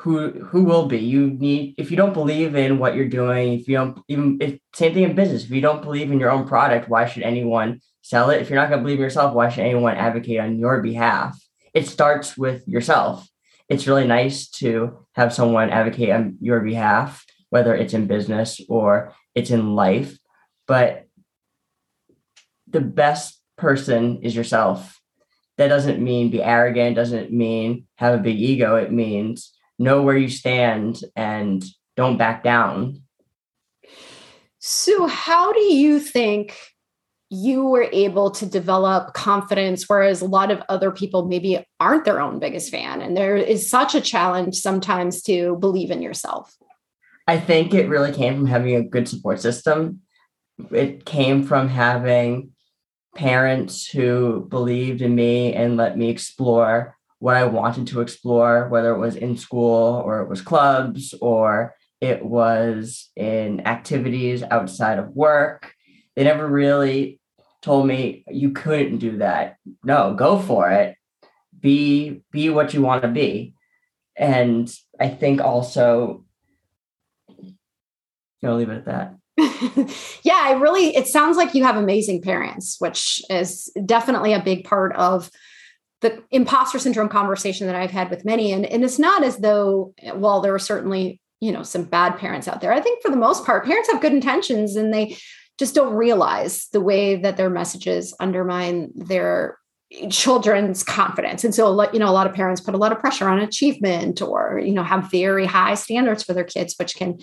who 0.00 0.30
who 0.30 0.64
will 0.64 0.86
be? 0.86 0.98
You 0.98 1.30
need 1.30 1.74
if 1.76 1.90
you 1.90 1.96
don't 1.96 2.14
believe 2.14 2.54
in 2.54 2.78
what 2.78 2.94
you're 2.94 3.08
doing, 3.08 3.52
if 3.52 3.68
you 3.68 3.76
don't 3.76 4.00
even 4.08 4.38
if 4.40 4.58
same 4.74 4.94
thing 4.94 5.04
in 5.04 5.14
business, 5.14 5.44
if 5.44 5.50
you 5.50 5.60
don't 5.60 5.82
believe 5.82 6.10
in 6.10 6.18
your 6.18 6.30
own 6.30 6.48
product, 6.48 6.88
why 6.88 7.04
should 7.04 7.22
anyone 7.22 7.80
sell 8.00 8.30
it? 8.30 8.40
If 8.40 8.48
you're 8.48 8.58
not 8.58 8.70
going 8.70 8.80
to 8.80 8.82
believe 8.82 8.98
in 8.98 9.04
yourself, 9.04 9.34
why 9.34 9.50
should 9.50 9.64
anyone 9.64 9.96
advocate 9.96 10.40
on 10.40 10.58
your 10.58 10.80
behalf? 10.80 11.38
It 11.74 11.86
starts 11.86 12.36
with 12.36 12.66
yourself. 12.66 13.28
It's 13.68 13.86
really 13.86 14.06
nice 14.06 14.48
to 14.62 15.06
have 15.12 15.34
someone 15.34 15.68
advocate 15.68 16.10
on 16.10 16.38
your 16.40 16.60
behalf, 16.60 17.24
whether 17.50 17.74
it's 17.74 17.92
in 17.92 18.06
business 18.06 18.60
or 18.70 19.14
it's 19.34 19.50
in 19.50 19.74
life. 19.74 20.18
But 20.66 21.06
the 22.66 22.80
best 22.80 23.38
person 23.58 24.22
is 24.22 24.34
yourself. 24.34 24.98
That 25.58 25.68
doesn't 25.68 26.02
mean 26.02 26.30
be 26.30 26.42
arrogant, 26.42 26.96
doesn't 26.96 27.30
mean 27.30 27.86
have 27.96 28.14
a 28.14 28.22
big 28.22 28.38
ego. 28.38 28.76
It 28.76 28.92
means 28.92 29.52
know 29.80 30.02
where 30.02 30.16
you 30.16 30.28
stand 30.28 31.00
and 31.16 31.64
don't 31.96 32.18
back 32.18 32.44
down. 32.44 33.02
So, 34.58 35.06
how 35.06 35.52
do 35.52 35.60
you 35.60 35.98
think 35.98 36.56
you 37.30 37.64
were 37.64 37.88
able 37.90 38.30
to 38.32 38.44
develop 38.44 39.14
confidence, 39.14 39.88
whereas 39.88 40.20
a 40.20 40.26
lot 40.26 40.50
of 40.50 40.62
other 40.68 40.90
people 40.90 41.26
maybe 41.26 41.64
aren't 41.80 42.04
their 42.04 42.20
own 42.20 42.38
biggest 42.38 42.70
fan? 42.70 43.00
And 43.00 43.16
there 43.16 43.36
is 43.36 43.68
such 43.68 43.94
a 43.94 44.00
challenge 44.00 44.56
sometimes 44.56 45.22
to 45.22 45.56
believe 45.56 45.90
in 45.90 46.02
yourself. 46.02 46.54
I 47.26 47.38
think 47.38 47.72
it 47.72 47.88
really 47.88 48.12
came 48.12 48.36
from 48.36 48.46
having 48.46 48.74
a 48.74 48.82
good 48.82 49.08
support 49.08 49.40
system. 49.40 50.00
It 50.70 51.06
came 51.06 51.42
from 51.44 51.68
having 51.68 52.50
parents 53.14 53.86
who 53.86 54.46
believed 54.50 55.00
in 55.00 55.14
me 55.14 55.54
and 55.54 55.78
let 55.78 55.96
me 55.96 56.10
explore 56.10 56.96
what 57.20 57.36
I 57.36 57.44
wanted 57.44 57.86
to 57.88 58.00
explore, 58.00 58.68
whether 58.68 58.92
it 58.92 58.98
was 58.98 59.14
in 59.14 59.36
school 59.36 60.02
or 60.04 60.20
it 60.20 60.28
was 60.28 60.40
clubs 60.40 61.14
or 61.20 61.74
it 62.00 62.24
was 62.24 63.10
in 63.14 63.66
activities 63.66 64.42
outside 64.42 64.98
of 64.98 65.14
work. 65.14 65.74
They 66.16 66.24
never 66.24 66.46
really 66.46 67.20
told 67.62 67.86
me 67.86 68.24
you 68.26 68.50
couldn't 68.50 68.98
do 68.98 69.18
that. 69.18 69.56
No, 69.84 70.14
go 70.14 70.38
for 70.38 70.70
it. 70.70 70.96
Be 71.60 72.22
be 72.32 72.48
what 72.48 72.72
you 72.72 72.80
want 72.80 73.02
to 73.02 73.08
be. 73.08 73.54
And 74.16 74.74
I 74.98 75.08
think 75.08 75.42
also 75.42 76.24
I'll 78.42 78.56
leave 78.56 78.70
it 78.70 78.86
at 78.86 78.86
that. 78.86 79.14
yeah, 80.22 80.40
I 80.42 80.52
really, 80.52 80.96
it 80.96 81.06
sounds 81.06 81.36
like 81.36 81.54
you 81.54 81.64
have 81.64 81.76
amazing 81.76 82.22
parents, 82.22 82.76
which 82.78 83.22
is 83.28 83.70
definitely 83.84 84.32
a 84.32 84.42
big 84.42 84.64
part 84.64 84.94
of 84.96 85.30
the 86.00 86.22
imposter 86.30 86.78
syndrome 86.78 87.08
conversation 87.08 87.66
that 87.66 87.76
I've 87.76 87.90
had 87.90 88.10
with 88.10 88.24
many. 88.24 88.52
And, 88.52 88.64
and 88.66 88.84
it's 88.84 88.98
not 88.98 89.22
as 89.22 89.38
though, 89.38 89.94
well, 90.14 90.40
there 90.40 90.54
are 90.54 90.58
certainly, 90.58 91.20
you 91.40 91.52
know, 91.52 91.62
some 91.62 91.84
bad 91.84 92.16
parents 92.18 92.48
out 92.48 92.60
there. 92.60 92.72
I 92.72 92.80
think 92.80 93.02
for 93.02 93.10
the 93.10 93.16
most 93.16 93.44
part, 93.44 93.66
parents 93.66 93.90
have 93.90 94.00
good 94.00 94.12
intentions 94.12 94.76
and 94.76 94.92
they 94.92 95.16
just 95.58 95.74
don't 95.74 95.94
realize 95.94 96.68
the 96.72 96.80
way 96.80 97.16
that 97.16 97.36
their 97.36 97.50
messages 97.50 98.14
undermine 98.18 98.90
their 98.94 99.58
children's 100.08 100.84
confidence 100.84 101.42
and 101.42 101.52
so 101.52 101.90
you 101.92 101.98
know 101.98 102.08
a 102.08 102.12
lot 102.14 102.28
of 102.28 102.32
parents 102.32 102.60
put 102.60 102.74
a 102.74 102.78
lot 102.78 102.92
of 102.92 103.00
pressure 103.00 103.28
on 103.28 103.40
achievement 103.40 104.22
or 104.22 104.60
you 104.64 104.72
know 104.72 104.84
have 104.84 105.10
very 105.10 105.44
high 105.44 105.74
standards 105.74 106.22
for 106.22 106.32
their 106.32 106.44
kids 106.44 106.76
which 106.78 106.94
can 106.94 107.18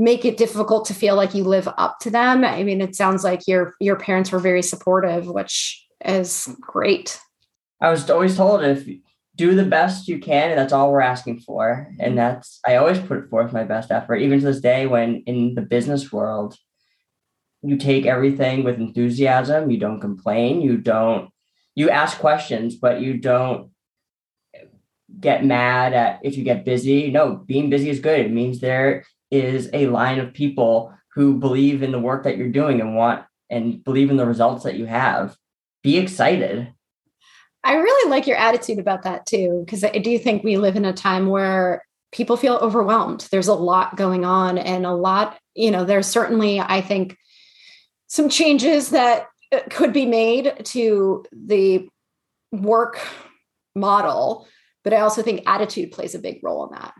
make 0.00 0.24
it 0.24 0.38
difficult 0.38 0.86
to 0.86 0.94
feel 0.94 1.14
like 1.14 1.34
you 1.34 1.44
live 1.44 1.68
up 1.76 1.98
to 2.00 2.10
them. 2.10 2.42
I 2.42 2.62
mean, 2.64 2.80
it 2.80 2.96
sounds 2.96 3.22
like 3.22 3.46
your 3.46 3.74
your 3.78 3.96
parents 3.96 4.32
were 4.32 4.38
very 4.40 4.62
supportive, 4.62 5.28
which 5.28 5.86
is 6.04 6.48
great. 6.58 7.20
I 7.80 7.90
was 7.90 8.08
always 8.10 8.36
told 8.36 8.62
if 8.62 8.86
do 9.36 9.54
the 9.54 9.64
best 9.64 10.08
you 10.08 10.18
can, 10.18 10.50
and 10.50 10.58
that's 10.58 10.72
all 10.72 10.92
we're 10.92 11.00
asking 11.00 11.40
for. 11.40 11.88
And 11.98 12.10
mm-hmm. 12.10 12.16
that's 12.16 12.60
I 12.66 12.76
always 12.76 12.98
put 12.98 13.30
forth 13.30 13.52
my 13.52 13.64
best 13.64 13.90
effort, 13.90 14.16
even 14.16 14.40
to 14.40 14.44
this 14.44 14.60
day 14.60 14.86
when 14.86 15.22
in 15.26 15.54
the 15.54 15.62
business 15.62 16.12
world, 16.12 16.56
you 17.62 17.76
take 17.76 18.06
everything 18.06 18.64
with 18.64 18.78
enthusiasm, 18.78 19.70
you 19.70 19.78
don't 19.78 20.00
complain, 20.00 20.60
you 20.60 20.76
don't 20.76 21.30
you 21.74 21.90
ask 21.90 22.18
questions, 22.18 22.76
but 22.76 23.00
you 23.00 23.16
don't 23.16 23.70
get 25.18 25.44
mad 25.44 25.92
at 25.92 26.20
if 26.22 26.36
you 26.36 26.44
get 26.44 26.64
busy. 26.64 27.10
No, 27.10 27.36
being 27.36 27.70
busy 27.70 27.90
is 27.90 28.00
good. 28.00 28.20
It 28.20 28.32
means 28.32 28.60
there 28.60 29.04
is 29.30 29.70
a 29.72 29.86
line 29.86 30.18
of 30.18 30.34
people 30.34 30.92
who 31.14 31.38
believe 31.38 31.82
in 31.82 31.92
the 31.92 31.98
work 31.98 32.24
that 32.24 32.36
you're 32.36 32.48
doing 32.48 32.80
and 32.80 32.94
want 32.94 33.24
and 33.48 33.82
believe 33.82 34.10
in 34.10 34.16
the 34.16 34.26
results 34.26 34.64
that 34.64 34.76
you 34.76 34.86
have. 34.86 35.36
Be 35.82 35.98
excited. 35.98 36.72
I 37.62 37.74
really 37.74 38.10
like 38.10 38.26
your 38.26 38.36
attitude 38.36 38.78
about 38.78 39.02
that 39.02 39.26
too, 39.26 39.62
because 39.64 39.84
I 39.84 39.98
do 39.98 40.18
think 40.18 40.42
we 40.42 40.56
live 40.56 40.76
in 40.76 40.84
a 40.84 40.92
time 40.92 41.26
where 41.26 41.84
people 42.12 42.36
feel 42.36 42.56
overwhelmed. 42.56 43.28
There's 43.30 43.48
a 43.48 43.54
lot 43.54 43.96
going 43.96 44.24
on, 44.24 44.58
and 44.58 44.86
a 44.86 44.94
lot, 44.94 45.38
you 45.54 45.70
know, 45.70 45.84
there's 45.84 46.06
certainly, 46.06 46.60
I 46.60 46.80
think, 46.80 47.16
some 48.06 48.28
changes 48.28 48.90
that 48.90 49.26
uh, 49.52 49.60
could 49.70 49.92
be 49.92 50.06
made 50.06 50.64
to 50.64 51.24
the 51.32 51.88
work 52.52 53.00
model, 53.74 54.48
but 54.82 54.92
I 54.92 55.00
also 55.00 55.22
think 55.22 55.42
attitude 55.46 55.92
plays 55.92 56.14
a 56.14 56.18
big 56.18 56.40
role 56.42 56.66
in 56.66 56.72
that. 56.72 56.94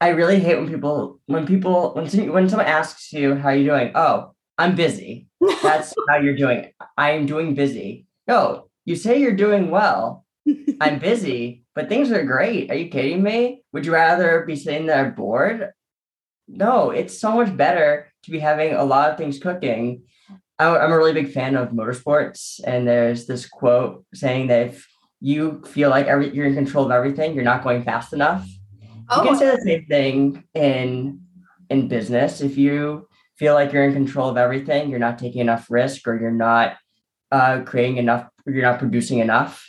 I 0.00 0.08
really 0.08 0.38
hate 0.38 0.56
when 0.56 0.68
people 0.68 1.20
when 1.26 1.46
people 1.46 1.94
when 1.94 2.06
when 2.32 2.48
someone 2.48 2.66
asks 2.66 3.12
you 3.12 3.36
how 3.36 3.48
are 3.48 3.56
you 3.56 3.64
doing. 3.64 3.92
Oh, 3.94 4.32
I'm 4.58 4.74
busy. 4.74 5.28
That's 5.62 5.94
how 6.08 6.18
you're 6.18 6.36
doing. 6.36 6.72
I'm 6.96 7.26
doing 7.26 7.54
busy. 7.54 8.06
No, 8.26 8.68
you 8.84 8.96
say 8.96 9.20
you're 9.20 9.32
doing 9.32 9.70
well. 9.70 10.24
I'm 10.80 10.98
busy, 10.98 11.64
but 11.74 11.88
things 11.88 12.10
are 12.12 12.24
great. 12.24 12.70
Are 12.70 12.74
you 12.74 12.88
kidding 12.88 13.22
me? 13.22 13.62
Would 13.72 13.86
you 13.86 13.92
rather 13.92 14.44
be 14.46 14.56
sitting 14.56 14.86
there 14.86 15.10
bored? 15.10 15.70
No, 16.46 16.90
it's 16.90 17.18
so 17.18 17.32
much 17.32 17.56
better 17.56 18.12
to 18.24 18.30
be 18.30 18.38
having 18.38 18.74
a 18.74 18.84
lot 18.84 19.10
of 19.10 19.16
things 19.16 19.38
cooking. 19.38 20.02
I'm 20.58 20.92
a 20.92 20.96
really 20.96 21.12
big 21.12 21.32
fan 21.32 21.56
of 21.56 21.70
motorsports, 21.70 22.60
and 22.64 22.86
there's 22.86 23.26
this 23.26 23.48
quote 23.48 24.04
saying 24.14 24.48
that 24.48 24.68
if 24.68 24.86
you 25.20 25.62
feel 25.66 25.90
like 25.90 26.06
every, 26.06 26.32
you're 26.34 26.46
in 26.46 26.54
control 26.54 26.84
of 26.84 26.92
everything, 26.92 27.34
you're 27.34 27.42
not 27.42 27.64
going 27.64 27.82
fast 27.82 28.12
enough. 28.12 28.46
Oh. 29.08 29.22
You 29.22 29.28
can 29.28 29.36
oh. 29.36 29.38
say 29.38 29.56
the 29.56 29.62
same 29.62 29.86
thing 29.86 30.44
in 30.54 31.20
in 31.70 31.88
business. 31.88 32.40
If 32.40 32.56
you 32.56 33.08
feel 33.36 33.54
like 33.54 33.72
you're 33.72 33.84
in 33.84 33.94
control 33.94 34.28
of 34.28 34.36
everything, 34.36 34.90
you're 34.90 35.00
not 35.00 35.18
taking 35.18 35.40
enough 35.40 35.70
risk, 35.70 36.06
or 36.06 36.20
you're 36.20 36.30
not 36.30 36.76
uh, 37.34 37.62
creating 37.64 37.96
enough, 37.96 38.28
you're 38.46 38.62
not 38.62 38.78
producing 38.78 39.18
enough. 39.18 39.68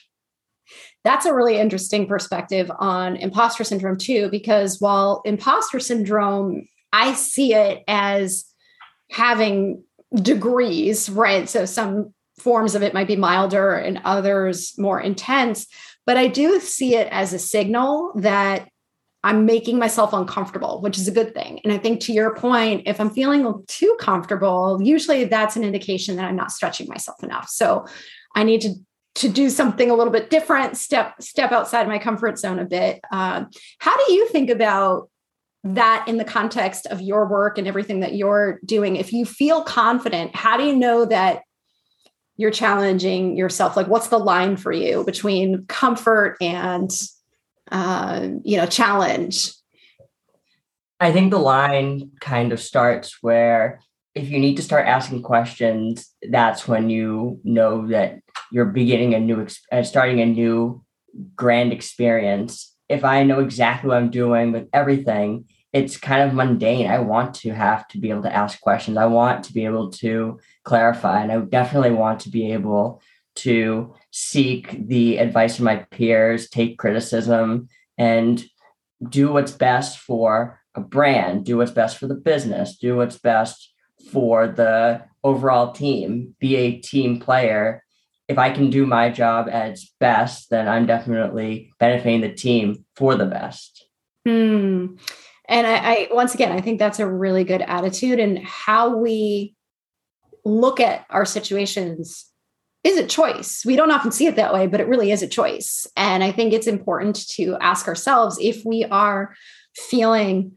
That's 1.04 1.26
a 1.26 1.34
really 1.34 1.58
interesting 1.58 2.08
perspective 2.08 2.72
on 2.80 3.16
imposter 3.16 3.64
syndrome, 3.64 3.98
too, 3.98 4.30
because 4.30 4.80
while 4.80 5.22
imposter 5.26 5.80
syndrome, 5.80 6.68
I 6.94 7.14
see 7.14 7.54
it 7.54 7.84
as 7.88 8.46
having 9.12 9.84
degrees, 10.14 11.10
right? 11.10 11.50
So 11.50 11.66
some 11.66 12.14
forms 12.38 12.76
of 12.76 12.84
it 12.84 12.94
might 12.94 13.08
be 13.08 13.16
milder 13.16 13.74
and 13.76 14.02
others 14.04 14.74
more 14.78 15.00
intense. 15.00 15.68
But 16.06 16.18
I 16.18 16.28
do 16.28 16.60
see 16.60 16.96
it 16.96 17.08
as 17.12 17.34
a 17.34 17.40
signal 17.40 18.14
that 18.18 18.70
I'm 19.26 19.44
making 19.44 19.80
myself 19.80 20.14
uncomfortable, 20.14 20.82
which 20.82 21.00
is 21.00 21.08
a 21.08 21.12
good 21.12 21.34
thing. 21.34 21.60
And 21.64 21.74
I 21.74 21.80
think 21.80 22.00
to 22.02 22.14
your 22.14 22.36
point, 22.36 22.84
if 22.86 23.02
I'm 23.02 23.10
feeling 23.10 23.64
too 23.68 23.98
comfortable, 24.00 24.80
usually 24.84 25.24
that's 25.26 25.56
an 25.56 25.64
indication 25.64 26.16
that 26.18 26.26
I'm 26.26 26.36
not 26.36 26.52
stretching 26.52 26.88
myself 26.88 27.24
enough. 27.24 27.50
So 27.50 27.88
I 28.36 28.44
need 28.44 28.62
to 28.62 28.76
to 29.16 29.30
do 29.30 29.50
something 29.50 29.90
a 29.90 29.96
little 29.96 30.14
bit 30.14 30.30
different, 30.30 30.78
step 30.78 31.20
step 31.22 31.52
outside 31.52 31.88
my 31.88 31.98
comfort 31.98 32.38
zone 32.38 32.60
a 32.60 32.66
bit. 32.66 33.00
Uh, 33.12 33.46
how 33.80 33.98
do 34.06 34.14
you 34.14 34.28
think 34.30 34.52
about 34.52 35.10
that 35.64 36.06
in 36.08 36.18
the 36.18 36.26
context 36.26 36.86
of 36.86 37.02
your 37.02 37.28
work 37.28 37.58
and 37.58 37.68
everything 37.68 38.02
that 38.02 38.14
you're 38.14 38.60
doing? 38.64 38.96
If 38.96 39.12
you 39.12 39.26
feel 39.26 39.64
confident, 39.64 40.36
how 40.36 40.56
do 40.56 40.66
you 40.66 40.76
know 40.76 41.04
that 41.06 41.42
you're 42.38 42.52
challenging 42.52 43.36
yourself? 43.36 43.76
Like, 43.76 43.88
what's 43.88 44.10
the 44.10 44.20
line 44.20 44.56
for 44.56 44.72
you 44.72 45.04
between 45.04 45.66
comfort 45.66 46.38
and 46.42 46.92
uh, 47.72 48.28
you 48.44 48.58
know 48.58 48.66
challenge? 48.66 49.52
I 51.00 51.12
think 51.12 51.32
the 51.32 51.40
line 51.40 52.12
kind 52.22 52.54
of 52.54 52.60
starts 52.60 53.18
where 53.22 53.82
if 54.16 54.30
you 54.30 54.40
need 54.40 54.56
to 54.56 54.64
start 54.64 54.88
asking 54.88 55.24
questions, 55.24 56.10
that's 56.30 56.68
when 56.68 56.90
you 56.90 57.40
know 57.44 57.88
that 57.88 58.22
you're 58.52 58.66
beginning 58.66 59.14
a 59.14 59.20
new, 59.20 59.46
uh, 59.72 59.84
starting 59.84 60.22
a 60.22 60.26
new 60.26 60.84
grand 61.36 61.74
experience. 61.74 62.74
If 62.88 63.04
I 63.04 63.24
know 63.24 63.42
exactly 63.42 63.90
what 63.90 63.98
I'm 63.98 64.10
doing 64.10 64.54
with 64.54 64.70
everything, 64.72 65.46
it's 65.74 65.98
kind 65.98 66.22
of 66.22 66.34
mundane. 66.34 66.88
I 66.88 67.00
want 67.00 67.36
to 67.36 67.52
have 67.52 67.88
to 67.90 67.98
be 67.98 68.10
able 68.10 68.24
to 68.24 68.34
ask 68.34 68.62
questions. 68.62 68.96
I 68.96 69.08
want 69.08 69.44
to 69.46 69.54
be 69.54 69.66
able 69.66 69.92
to 69.92 70.40
clarify, 70.64 71.22
and 71.22 71.32
I 71.32 71.40
definitely 71.40 71.92
want 71.92 72.22
to 72.22 72.30
be 72.30 72.54
able 72.54 73.02
to 73.36 73.94
seek 74.12 74.88
the 74.88 75.18
advice 75.18 75.58
of 75.58 75.66
my 75.66 75.78
peers, 75.92 76.50
take 76.50 76.78
criticism, 76.78 77.68
and 77.98 78.44
do 79.10 79.32
what's 79.32 79.52
best 79.52 80.00
for 80.00 80.60
a 80.74 80.82
brand, 80.82 81.46
do 81.46 81.58
what's 81.58 81.72
best 81.72 81.98
for 81.98 82.08
the 82.08 82.16
business, 82.16 82.78
do 82.78 82.98
what's 82.98 83.18
best 83.18 83.74
for 84.12 84.48
the 84.48 85.02
overall 85.24 85.72
team, 85.72 86.36
be 86.40 86.56
a 86.56 86.80
team 86.80 87.20
player. 87.20 87.84
If 88.28 88.38
I 88.38 88.52
can 88.52 88.70
do 88.70 88.86
my 88.86 89.10
job 89.10 89.50
at 89.50 89.70
its 89.70 89.94
best, 90.00 90.50
then 90.50 90.68
I'm 90.68 90.86
definitely 90.86 91.72
benefiting 91.80 92.22
the 92.22 92.34
team 92.34 92.86
for 92.96 93.16
the 93.16 93.26
best. 93.26 93.86
Hmm. 94.26 94.96
And 95.48 95.68
I, 95.68 95.76
I 95.76 96.08
once 96.12 96.34
again, 96.34 96.52
I 96.52 96.62
think 96.62 96.80
that's 96.80 97.00
a 97.00 97.08
really 97.08 97.44
good 97.44 97.62
attitude 97.62 98.20
and 98.20 98.40
how 98.40 98.98
we 98.98 99.56
look 100.44 100.80
at 100.80 101.06
our 101.10 101.26
situations 101.26 102.26
is 102.86 102.98
a 102.98 103.06
choice. 103.06 103.64
We 103.66 103.76
don't 103.76 103.92
often 103.92 104.12
see 104.12 104.28
it 104.28 104.36
that 104.36 104.54
way, 104.54 104.68
but 104.68 104.80
it 104.80 104.88
really 104.88 105.12
is 105.12 105.24
a 105.24 105.28
choice. 105.28 105.88
And 105.98 106.24
I 106.24 106.32
think 106.32 106.54
it's 106.54 106.68
important 106.68 107.28
to 107.30 107.58
ask 107.60 107.88
ourselves 107.88 108.38
if 108.40 108.64
we 108.64 108.86
are 108.86 109.36
feeling 109.76 110.52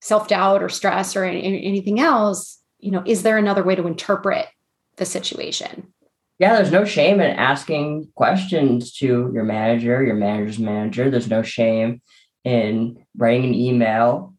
self 0.00 0.28
doubt 0.28 0.62
or 0.62 0.68
stress 0.68 1.14
or 1.14 1.24
anything 1.24 2.00
else, 2.00 2.58
you 2.78 2.90
know, 2.90 3.02
is 3.06 3.22
there 3.22 3.36
another 3.36 3.62
way 3.62 3.74
to 3.74 3.86
interpret 3.86 4.46
the 4.96 5.04
situation? 5.04 5.92
Yeah, 6.38 6.56
there's 6.56 6.72
no 6.72 6.84
shame 6.84 7.20
in 7.20 7.30
asking 7.30 8.08
questions 8.14 8.92
to 8.94 9.30
your 9.32 9.44
manager, 9.44 10.02
your 10.02 10.16
manager's 10.16 10.58
manager. 10.58 11.10
There's 11.10 11.28
no 11.28 11.42
shame 11.42 12.02
in 12.44 13.04
writing 13.16 13.44
an 13.44 13.54
email. 13.54 14.34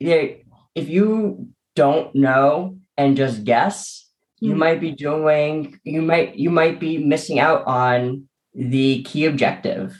If 0.00 0.88
you 0.88 1.48
don't 1.76 2.14
know 2.14 2.78
and 2.96 3.16
just 3.16 3.44
guess, 3.44 4.01
you 4.42 4.50
mm-hmm. 4.50 4.58
might 4.58 4.80
be 4.80 4.90
doing 4.90 5.78
you 5.84 6.02
might 6.02 6.34
you 6.34 6.50
might 6.50 6.80
be 6.80 6.98
missing 6.98 7.38
out 7.38 7.64
on 7.66 8.28
the 8.54 9.02
key 9.04 9.24
objective 9.24 9.96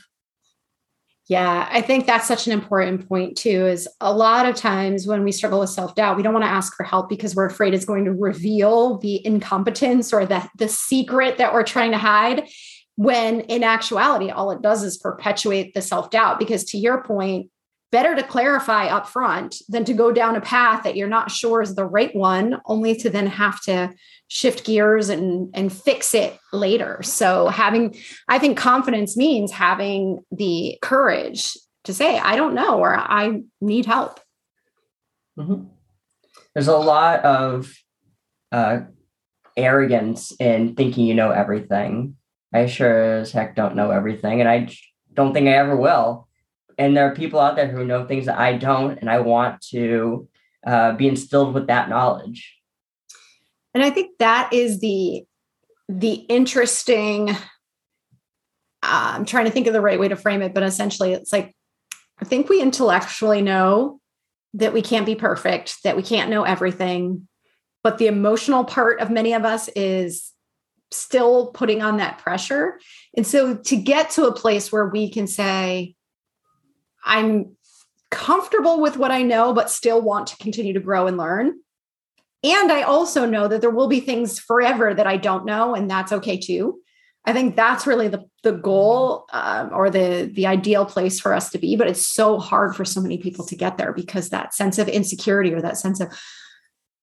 yeah, 1.29 1.69
I 1.71 1.79
think 1.79 2.05
that's 2.05 2.27
such 2.27 2.47
an 2.47 2.53
important 2.53 3.07
point 3.07 3.37
too. 3.37 3.65
Is 3.65 3.87
a 4.01 4.13
lot 4.13 4.45
of 4.45 4.55
times 4.55 5.07
when 5.07 5.23
we 5.23 5.31
struggle 5.31 5.61
with 5.61 5.69
self 5.69 5.95
doubt, 5.95 6.17
we 6.17 6.23
don't 6.23 6.33
want 6.33 6.43
to 6.43 6.51
ask 6.51 6.75
for 6.75 6.83
help 6.83 7.07
because 7.07 7.33
we're 7.33 7.45
afraid 7.45 7.73
it's 7.73 7.85
going 7.85 8.03
to 8.05 8.13
reveal 8.13 8.97
the 8.97 9.25
incompetence 9.25 10.11
or 10.11 10.25
the, 10.25 10.47
the 10.57 10.67
secret 10.67 11.37
that 11.37 11.53
we're 11.53 11.63
trying 11.63 11.91
to 11.91 11.97
hide. 11.97 12.49
When 12.95 13.39
in 13.41 13.63
actuality, 13.63 14.31
all 14.31 14.51
it 14.51 14.61
does 14.61 14.83
is 14.83 14.97
perpetuate 14.97 15.73
the 15.73 15.81
self 15.81 16.09
doubt. 16.09 16.39
Because 16.39 16.65
to 16.65 16.77
your 16.77 17.01
point, 17.03 17.49
better 17.93 18.15
to 18.15 18.23
clarify 18.23 18.87
up 18.87 19.07
front 19.07 19.57
than 19.69 19.85
to 19.85 19.93
go 19.93 20.11
down 20.11 20.35
a 20.35 20.41
path 20.41 20.83
that 20.83 20.97
you're 20.97 21.07
not 21.07 21.29
sure 21.29 21.61
is 21.61 21.75
the 21.75 21.85
right 21.85 22.13
one, 22.15 22.59
only 22.65 22.95
to 22.95 23.07
then 23.07 23.27
have 23.27 23.61
to 23.61 23.93
shift 24.27 24.65
gears 24.65 25.09
and 25.09 25.51
and 25.53 25.71
fix 25.71 26.15
it 26.15 26.37
later. 26.51 27.01
So 27.03 27.47
having 27.49 27.95
i 28.27 28.39
think 28.39 28.57
confidence 28.57 29.15
means 29.15 29.51
having 29.51 30.25
the 30.31 30.79
courage 30.81 31.55
to 31.83 31.93
say 31.93 32.17
i 32.17 32.35
don't 32.35 32.55
know 32.55 32.79
or 32.79 32.95
i 32.95 33.43
need 33.61 33.85
help. 33.85 34.19
Mm-hmm. 35.37 35.65
there's 36.53 36.67
a 36.67 36.77
lot 36.77 37.23
of 37.25 37.73
uh, 38.51 38.81
arrogance 39.57 40.31
in 40.39 40.75
thinking 40.75 41.05
you 41.05 41.13
know 41.13 41.31
everything. 41.31 42.17
I 42.53 42.67
sure 42.67 43.19
as 43.21 43.31
heck 43.31 43.55
don't 43.55 43.75
know 43.75 43.91
everything 43.91 44.41
and 44.41 44.49
i 44.49 44.69
don't 45.13 45.33
think 45.33 45.47
i 45.47 45.53
ever 45.53 45.75
will 45.75 46.27
and 46.77 46.95
there 46.95 47.09
are 47.09 47.15
people 47.15 47.39
out 47.39 47.55
there 47.55 47.67
who 47.67 47.85
know 47.85 48.05
things 48.05 48.25
that 48.25 48.37
i 48.37 48.55
don't 48.55 48.99
and 48.99 49.09
i 49.09 49.19
want 49.19 49.61
to 49.61 50.27
uh, 50.65 50.93
be 50.93 51.09
instilled 51.09 51.53
with 51.53 51.67
that 51.67 51.89
knowledge. 51.89 52.55
And 53.73 53.83
i 53.83 53.89
think 53.89 54.17
that 54.19 54.51
is 54.53 54.79
the 54.79 55.23
the 55.89 56.13
interesting 56.13 57.29
uh, 57.29 57.35
i'm 58.81 59.25
trying 59.25 59.45
to 59.45 59.51
think 59.51 59.67
of 59.67 59.73
the 59.73 59.81
right 59.81 59.99
way 59.99 60.07
to 60.07 60.15
frame 60.15 60.41
it 60.41 60.53
but 60.53 60.63
essentially 60.63 61.13
it's 61.13 61.33
like 61.33 61.53
i 62.19 62.25
think 62.25 62.49
we 62.49 62.61
intellectually 62.61 63.41
know 63.41 63.99
that 64.53 64.73
we 64.73 64.81
can't 64.81 65.05
be 65.05 65.15
perfect 65.15 65.83
that 65.83 65.97
we 65.97 66.03
can't 66.03 66.29
know 66.29 66.43
everything 66.43 67.27
but 67.83 67.97
the 67.97 68.07
emotional 68.07 68.63
part 68.63 69.01
of 69.01 69.09
many 69.09 69.33
of 69.33 69.43
us 69.43 69.67
is 69.75 70.33
still 70.93 71.47
putting 71.47 71.81
on 71.81 71.97
that 71.97 72.19
pressure. 72.19 72.79
And 73.17 73.25
so 73.25 73.55
to 73.55 73.75
get 73.75 74.11
to 74.11 74.25
a 74.25 74.33
place 74.33 74.71
where 74.71 74.87
we 74.87 75.09
can 75.09 75.27
say 75.27 75.95
i'm 77.05 77.55
comfortable 78.11 78.79
with 78.79 78.97
what 78.97 79.11
i 79.11 79.21
know 79.21 79.53
but 79.53 79.69
still 79.69 80.01
want 80.01 80.27
to 80.27 80.37
continue 80.37 80.73
to 80.73 80.79
grow 80.79 81.07
and 81.07 81.17
learn 81.17 81.53
and 82.43 82.71
I 82.73 82.81
also 82.81 83.25
know 83.25 83.47
that 83.47 83.61
there 83.61 83.69
will 83.69 83.87
be 83.87 84.01
things 84.01 84.37
forever 84.37 84.93
that 84.93 85.07
I 85.07 85.15
don't 85.15 85.45
know, 85.45 85.73
and 85.73 85.89
that's 85.89 86.11
okay 86.11 86.37
too. 86.37 86.79
I 87.25 87.31
think 87.31 87.55
that's 87.55 87.87
really 87.87 88.09
the 88.09 88.25
the 88.43 88.51
goal 88.51 89.25
um, 89.31 89.69
or 89.71 89.89
the 89.89 90.29
the 90.33 90.47
ideal 90.47 90.85
place 90.85 91.21
for 91.21 91.33
us 91.33 91.49
to 91.51 91.57
be. 91.57 91.77
But 91.77 91.87
it's 91.87 92.05
so 92.05 92.37
hard 92.37 92.75
for 92.75 92.83
so 92.83 92.99
many 92.99 93.17
people 93.17 93.45
to 93.45 93.55
get 93.55 93.77
there 93.77 93.93
because 93.93 94.29
that 94.29 94.53
sense 94.53 94.77
of 94.77 94.89
insecurity 94.89 95.53
or 95.53 95.61
that 95.61 95.77
sense 95.77 96.01
of 96.01 96.09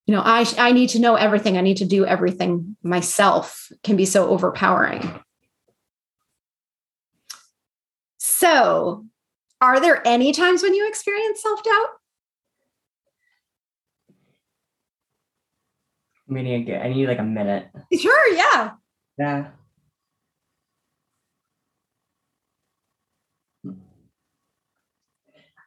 you 0.05 0.13
know 0.13 0.21
I 0.23 0.45
I 0.59 0.73
need 0.73 0.89
to 0.89 0.99
know 0.99 1.15
everything. 1.15 1.57
I 1.57 1.61
need 1.61 1.77
to 1.77 1.85
do 1.85 2.05
everything 2.05 2.77
myself 2.83 3.71
can 3.83 3.95
be 3.95 4.05
so 4.05 4.29
overpowering. 4.29 5.19
So, 8.19 9.05
are 9.61 9.79
there 9.79 10.05
any 10.05 10.33
times 10.33 10.63
when 10.63 10.73
you 10.73 10.87
experience 10.87 11.41
self 11.41 11.63
doubt? 11.63 11.89
meaning 16.31 16.73
I 16.73 16.87
need 16.87 17.07
like 17.07 17.19
a 17.19 17.23
minute. 17.23 17.67
Sure, 17.99 18.33
yeah. 18.33 18.71
Yeah. 19.17 19.47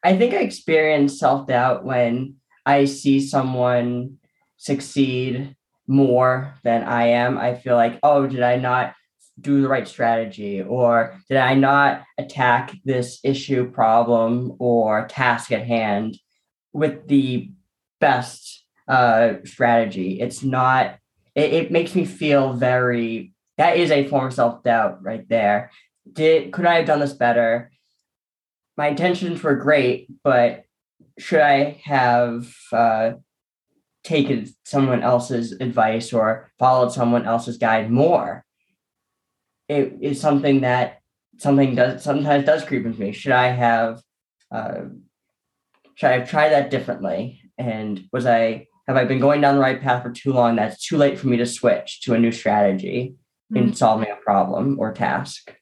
I 0.02 0.16
think 0.16 0.34
I 0.34 0.38
experience 0.38 1.18
self 1.18 1.46
doubt 1.46 1.84
when 1.84 2.36
I 2.66 2.86
see 2.86 3.20
someone 3.20 4.18
succeed 4.56 5.54
more 5.86 6.54
than 6.64 6.82
I 6.82 7.08
am. 7.08 7.38
I 7.38 7.54
feel 7.54 7.76
like, 7.76 7.98
oh, 8.02 8.26
did 8.26 8.42
I 8.42 8.56
not 8.56 8.94
do 9.40 9.62
the 9.62 9.68
right 9.68 9.88
strategy? 9.88 10.62
Or 10.62 11.20
did 11.28 11.38
I 11.38 11.54
not 11.54 12.02
attack 12.18 12.74
this 12.84 13.20
issue, 13.24 13.70
problem, 13.70 14.56
or 14.58 15.06
task 15.08 15.52
at 15.52 15.66
hand 15.66 16.18
with 16.72 17.08
the 17.08 17.50
best 18.00 18.64
uh, 18.88 19.34
strategy. 19.44 20.20
It's 20.20 20.42
not, 20.42 20.98
it, 21.34 21.52
it 21.52 21.72
makes 21.72 21.94
me 21.94 22.04
feel 22.04 22.52
very, 22.52 23.32
that 23.56 23.76
is 23.76 23.90
a 23.90 24.06
form 24.08 24.26
of 24.26 24.34
self 24.34 24.62
doubt 24.62 25.02
right 25.02 25.26
there. 25.28 25.70
Did, 26.12 26.52
could 26.52 26.66
I 26.66 26.76
have 26.76 26.86
done 26.86 27.00
this 27.00 27.14
better? 27.14 27.70
My 28.76 28.88
intentions 28.88 29.42
were 29.42 29.54
great, 29.54 30.08
but 30.22 30.64
should 31.18 31.40
I 31.40 31.80
have 31.84 32.52
uh, 32.72 33.12
taken 34.02 34.48
someone 34.64 35.02
else's 35.02 35.52
advice 35.52 36.12
or 36.12 36.50
followed 36.58 36.92
someone 36.92 37.24
else's 37.24 37.56
guide 37.56 37.90
more? 37.90 38.43
It 39.68 39.98
is 40.00 40.20
something 40.20 40.60
that 40.60 40.98
something 41.38 41.74
does 41.74 42.02
sometimes 42.02 42.44
does 42.44 42.64
creep 42.64 42.84
into 42.84 43.00
me. 43.00 43.12
Should 43.12 43.32
I 43.32 43.48
have 43.48 44.02
uh, 44.50 44.82
should 45.94 46.06
I 46.08 46.18
have 46.18 46.28
tried 46.28 46.50
that 46.50 46.70
differently? 46.70 47.40
And 47.58 48.04
was 48.12 48.26
I 48.26 48.66
have 48.86 48.96
I 48.96 49.04
been 49.04 49.20
going 49.20 49.40
down 49.40 49.54
the 49.54 49.60
right 49.60 49.80
path 49.80 50.02
for 50.02 50.10
too 50.10 50.32
long? 50.32 50.56
That's 50.56 50.86
too 50.86 50.96
late 50.96 51.18
for 51.18 51.28
me 51.28 51.36
to 51.38 51.46
switch 51.46 52.02
to 52.02 52.14
a 52.14 52.18
new 52.18 52.32
strategy 52.32 53.14
mm-hmm. 53.52 53.68
in 53.68 53.74
solving 53.74 54.10
a 54.10 54.16
problem 54.16 54.78
or 54.78 54.92
task. 54.92 55.54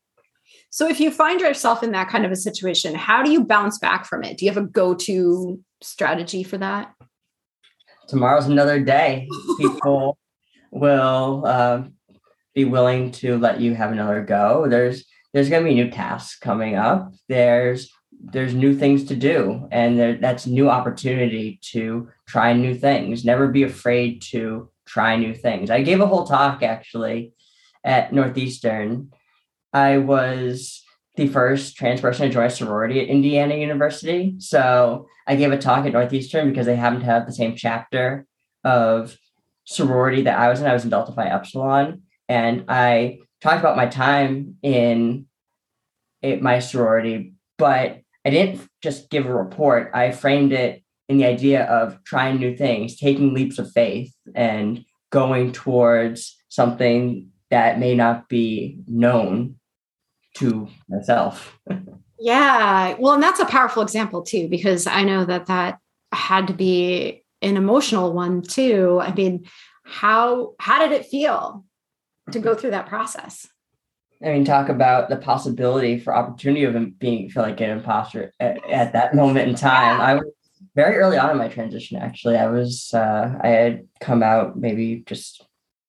So 0.71 0.89
if 0.89 1.01
you 1.01 1.11
find 1.11 1.41
yourself 1.41 1.83
in 1.83 1.93
that 1.93 2.09
kind 2.09 2.25
of 2.25 2.33
a 2.33 2.37
situation, 2.37 2.95
how 2.95 3.23
do 3.23 3.31
you 3.31 3.45
bounce 3.45 3.79
back 3.79 4.07
from 4.07 4.25
it? 4.25 4.39
Do 4.39 4.47
you 4.47 4.51
have 4.51 4.63
a 4.63 4.67
go-to 4.67 5.61
strategy 5.83 6.43
for 6.43 6.57
that? 6.59 6.95
Tomorrow's 8.09 8.47
another 8.47 8.81
day. 8.81 9.29
People 9.59 10.17
will 10.71 11.43
uh, 11.45 11.83
be 12.55 12.65
willing 12.65 13.11
to 13.13 13.39
let 13.39 13.61
you 13.61 13.75
have 13.75 13.93
another 13.93 14.23
go. 14.23 14.67
There's 14.69 15.05
there's 15.33 15.49
going 15.49 15.65
to 15.65 15.69
be 15.69 15.75
new 15.75 15.91
tasks 15.91 16.39
coming 16.39 16.75
up. 16.75 17.13
There's 17.29 17.91
there's 18.25 18.55
new 18.55 18.77
things 18.77 19.05
to 19.05 19.17
do, 19.17 19.67
and 19.73 19.99
there, 19.99 20.17
that's 20.17 20.47
new 20.47 20.71
opportunity 20.71 21.59
to 21.73 22.09
try 22.27 22.53
new 22.53 22.75
things. 22.75 23.25
Never 23.25 23.49
be 23.49 23.65
afraid 23.65 24.23
to 24.31 24.71
try 24.87 25.17
new 25.17 25.35
things. 25.35 25.71
I 25.71 25.83
gave 25.83 26.01
a 26.01 26.07
whole 26.07 26.25
talk 26.25 26.63
actually 26.63 27.33
at 27.85 28.13
Northeastern. 28.13 29.11
I 29.73 29.99
was 29.99 30.85
the 31.17 31.29
first 31.29 31.77
trans 31.77 32.01
person 32.01 32.27
to 32.27 32.33
join 32.33 32.47
a 32.47 32.51
sorority 32.51 33.01
at 33.01 33.09
Indiana 33.09 33.55
University. 33.55 34.35
So 34.39 35.07
I 35.27 35.37
gave 35.37 35.53
a 35.53 35.59
talk 35.59 35.85
at 35.87 35.93
Northeastern 35.93 36.49
because 36.49 36.67
they 36.67 36.77
happened 36.77 37.03
to 37.03 37.07
have 37.07 37.27
the 37.27 37.33
same 37.33 37.57
chapter 37.57 38.27
of 38.65 39.17
sorority 39.65 40.23
that 40.23 40.39
I 40.39 40.49
was 40.49 40.61
in. 40.61 40.67
I 40.67 40.73
was 40.73 40.85
in 40.85 40.91
Delta 40.91 41.13
Phi 41.13 41.27
Epsilon. 41.27 42.03
And 42.29 42.65
I 42.69 43.21
talked 43.41 43.61
about 43.61 43.77
my 43.77 43.87
time 43.87 44.57
in 44.63 45.27
it, 46.23 46.43
my 46.43 46.61
sorority, 46.61 47.35
but 47.59 48.01
I 48.25 48.31
didn't 48.31 48.67
just 48.83 49.11
give 49.11 49.27
a 49.27 49.35
report. 49.35 49.91
I 49.95 50.13
framed 50.13 50.53
it 50.53 50.83
in 51.09 51.19
the 51.19 51.27
idea 51.27 51.65
of 51.65 52.03
trying 52.05 52.39
new 52.39 52.57
things, 52.57 52.97
taking 52.97 53.35
leaps 53.35 53.59
of 53.59 53.71
faith, 53.73 54.15
and 54.35 54.85
going 55.11 55.53
towards 55.53 56.37
something 56.49 57.29
that 57.51 57.79
may 57.79 57.95
not 57.95 58.29
be 58.29 58.79
known 58.87 59.57
to 60.37 60.69
myself. 60.89 61.59
yeah. 62.19 62.95
Well, 62.99 63.15
and 63.15 63.23
that's 63.23 63.41
a 63.41 63.47
powerful 63.47 63.83
example 63.83 64.23
too, 64.23 64.49
because 64.49 64.87
I 64.87 65.03
know 65.03 65.25
that 65.25 65.47
that 65.47 65.79
had 66.13 66.47
to 66.47 66.55
be 66.55 67.25
an 67.43 67.57
emotional 67.57 68.13
one 68.13 68.43
too. 68.43 69.01
I 69.03 69.13
mean, 69.13 69.45
how 69.85 70.55
how 70.59 70.79
did 70.79 70.93
it 70.93 71.07
feel 71.07 71.65
to 72.33 72.41
go 72.41 72.55
through 72.55 72.71
that 72.71 72.87
process? 72.87 73.49
I 74.25 74.33
mean, 74.33 74.45
talk 74.45 74.69
about 74.69 75.09
the 75.09 75.17
possibility 75.17 75.99
for 75.99 76.15
opportunity 76.15 76.65
of 76.65 76.99
being 76.99 77.29
feel 77.29 77.43
like 77.43 77.61
an 77.61 77.71
imposter 77.71 78.33
at, 78.39 78.65
at 78.71 78.93
that 78.93 79.15
moment 79.15 79.49
in 79.49 79.55
time. 79.57 80.01
I 80.01 80.15
was 80.15 80.25
very 80.77 80.97
early 80.97 81.19
on 81.19 81.31
in 81.31 81.39
my 81.39 81.49
transition. 81.49 81.99
Actually, 81.99 82.37
I 82.37 82.47
was 82.47 82.93
uh, 82.95 83.37
I 83.41 83.49
had 83.49 83.89
come 84.01 84.23
out 84.23 84.57
maybe 84.57 85.03
just 85.07 85.45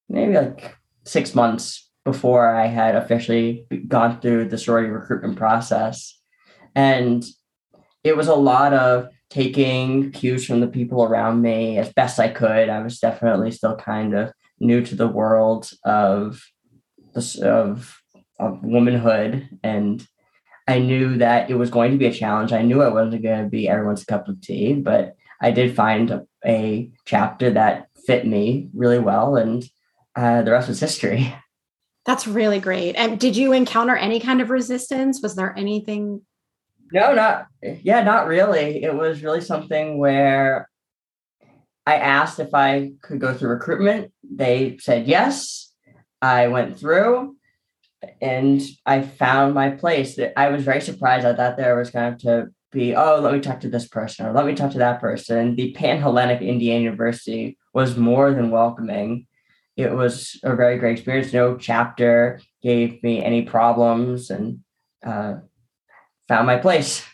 maybe 0.10 0.34
like 0.34 0.75
six 1.06 1.36
months 1.36 1.89
before 2.06 2.53
I 2.53 2.67
had 2.67 2.95
officially 2.95 3.65
gone 3.88 4.19
through 4.19 4.49
the 4.49 4.58
sorority 4.58 4.89
recruitment 4.89 5.38
process, 5.38 6.19
and 6.75 7.23
it 8.03 8.17
was 8.17 8.27
a 8.27 8.36
lot 8.36 8.73
of 8.73 9.10
taking 9.29 10.12
cues 10.12 10.45
from 10.45 10.60
the 10.60 10.67
people 10.67 11.03
around 11.03 11.41
me 11.41 11.77
as 11.77 11.93
best 11.93 12.19
I 12.19 12.29
could. 12.29 12.69
I 12.69 12.82
was 12.82 12.99
definitely 12.99 13.51
still 13.51 13.75
kind 13.75 14.13
of 14.15 14.32
new 14.59 14.83
to 14.85 14.95
the 14.95 15.07
world 15.07 15.71
of 15.83 16.41
this 17.13 17.37
of 17.37 17.99
of 18.39 18.63
womanhood 18.63 19.47
and 19.63 20.07
I 20.67 20.79
knew 20.79 21.17
that 21.17 21.49
it 21.49 21.55
was 21.55 21.69
going 21.69 21.91
to 21.91 21.97
be 21.97 22.05
a 22.05 22.13
challenge. 22.13 22.53
I 22.53 22.61
knew 22.61 22.81
it 22.83 22.93
wasn't 22.93 23.23
going 23.23 23.43
to 23.43 23.49
be 23.49 23.67
everyone's 23.67 24.05
cup 24.05 24.27
of 24.27 24.39
tea, 24.41 24.73
but 24.73 25.15
I 25.41 25.51
did 25.51 25.75
find 25.75 26.09
a, 26.09 26.25
a 26.45 26.89
chapter 27.05 27.51
that 27.51 27.89
fit 28.05 28.25
me 28.25 28.69
really 28.73 28.99
well, 28.99 29.35
and 29.35 29.63
uh, 30.15 30.41
the 30.41 30.51
rest 30.51 30.69
was 30.69 30.79
history. 30.79 31.33
That's 32.05 32.27
really 32.27 32.59
great. 32.59 32.95
And 32.95 33.19
did 33.19 33.35
you 33.37 33.53
encounter 33.53 33.95
any 33.95 34.19
kind 34.19 34.41
of 34.41 34.49
resistance? 34.49 35.21
Was 35.21 35.35
there 35.35 35.57
anything? 35.57 36.21
No, 36.91 37.13
not 37.13 37.47
yeah, 37.61 38.03
not 38.03 38.27
really. 38.27 38.83
It 38.83 38.93
was 38.93 39.23
really 39.23 39.41
something 39.41 39.97
where 39.97 40.69
I 41.85 41.95
asked 41.95 42.39
if 42.39 42.53
I 42.53 42.91
could 43.01 43.19
go 43.19 43.33
through 43.33 43.49
recruitment. 43.49 44.11
They 44.23 44.77
said 44.79 45.07
yes. 45.07 45.71
I 46.21 46.47
went 46.47 46.79
through 46.79 47.35
and 48.21 48.61
I 48.85 49.01
found 49.01 49.53
my 49.53 49.71
place. 49.71 50.17
I 50.37 50.49
was 50.49 50.63
very 50.63 50.81
surprised. 50.81 51.25
I 51.25 51.35
thought 51.35 51.57
there 51.57 51.77
was 51.77 51.89
going 51.89 52.17
to 52.19 52.47
be, 52.71 52.95
oh, 52.95 53.19
let 53.19 53.33
me 53.33 53.39
talk 53.39 53.59
to 53.61 53.69
this 53.69 53.87
person 53.87 54.25
or 54.25 54.33
let 54.33 54.45
me 54.45 54.55
talk 54.55 54.71
to 54.71 54.77
that 54.79 55.01
person. 55.01 55.55
The 55.55 55.73
Panhellenic 55.73 56.41
Indiana 56.41 56.83
University 56.83 57.57
was 57.73 57.97
more 57.97 58.33
than 58.33 58.51
welcoming. 58.51 59.27
It 59.75 59.91
was 59.91 60.39
a 60.43 60.55
very 60.55 60.77
great 60.77 60.93
experience. 60.93 61.33
No 61.33 61.57
chapter 61.57 62.39
gave 62.61 63.01
me 63.03 63.23
any 63.23 63.43
problems 63.43 64.29
and 64.29 64.59
uh, 65.05 65.35
found 66.27 66.47
my 66.47 66.57
place. 66.57 67.05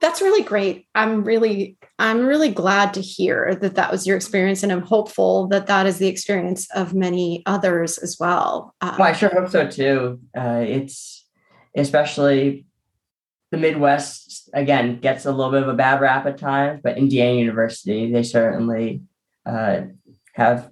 That's 0.00 0.20
really 0.20 0.42
great. 0.42 0.86
I'm 0.94 1.24
really 1.24 1.75
I'm 1.98 2.26
really 2.26 2.50
glad 2.50 2.92
to 2.94 3.00
hear 3.00 3.54
that 3.54 3.74
that 3.76 3.90
was 3.90 4.06
your 4.06 4.16
experience, 4.16 4.62
and 4.62 4.70
I'm 4.70 4.82
hopeful 4.82 5.48
that 5.48 5.66
that 5.68 5.86
is 5.86 5.98
the 5.98 6.08
experience 6.08 6.68
of 6.74 6.94
many 6.94 7.42
others 7.46 7.96
as 7.98 8.18
well. 8.20 8.74
Um, 8.82 8.96
well, 8.98 9.08
I 9.08 9.12
sure 9.12 9.30
hope 9.30 9.50
so 9.50 9.68
too. 9.68 10.20
Uh, 10.36 10.64
it's 10.66 11.26
especially 11.74 12.66
the 13.50 13.56
Midwest 13.56 14.50
again 14.52 14.98
gets 14.98 15.24
a 15.24 15.32
little 15.32 15.52
bit 15.52 15.62
of 15.62 15.68
a 15.68 15.74
bad 15.74 16.00
rap 16.00 16.26
at 16.26 16.38
times, 16.38 16.80
but 16.82 16.98
Indiana 16.98 17.38
University 17.38 18.12
they 18.12 18.22
certainly 18.22 19.02
uh, 19.46 19.82
have 20.34 20.68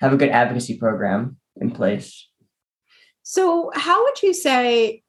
have 0.00 0.12
a 0.12 0.16
good 0.16 0.30
advocacy 0.30 0.78
program 0.78 1.36
in 1.60 1.70
place. 1.70 2.28
So, 3.22 3.70
how 3.74 4.04
would 4.04 4.22
you 4.22 4.32
say 4.32 5.02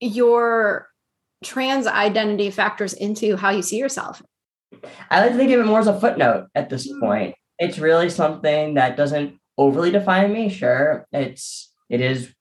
your 0.00 0.88
trans 1.42 1.86
identity 1.86 2.50
factors 2.50 2.92
into 2.92 3.36
how 3.36 3.50
you 3.50 3.62
see 3.62 3.78
yourself? 3.78 4.22
I 5.10 5.20
like 5.20 5.32
to 5.32 5.38
think 5.38 5.52
of 5.52 5.60
it 5.60 5.66
more 5.66 5.80
as 5.80 5.86
a 5.86 5.98
footnote 5.98 6.48
at 6.54 6.70
this 6.70 6.88
hmm. 6.90 7.00
point. 7.00 7.34
It's 7.58 7.78
really 7.78 8.10
something 8.10 8.74
that 8.74 8.96
doesn't 8.96 9.38
overly 9.56 9.90
define 9.90 10.32
me. 10.32 10.48
Sure, 10.48 11.06
it's 11.12 11.72
it 11.88 12.00
is 12.00 12.32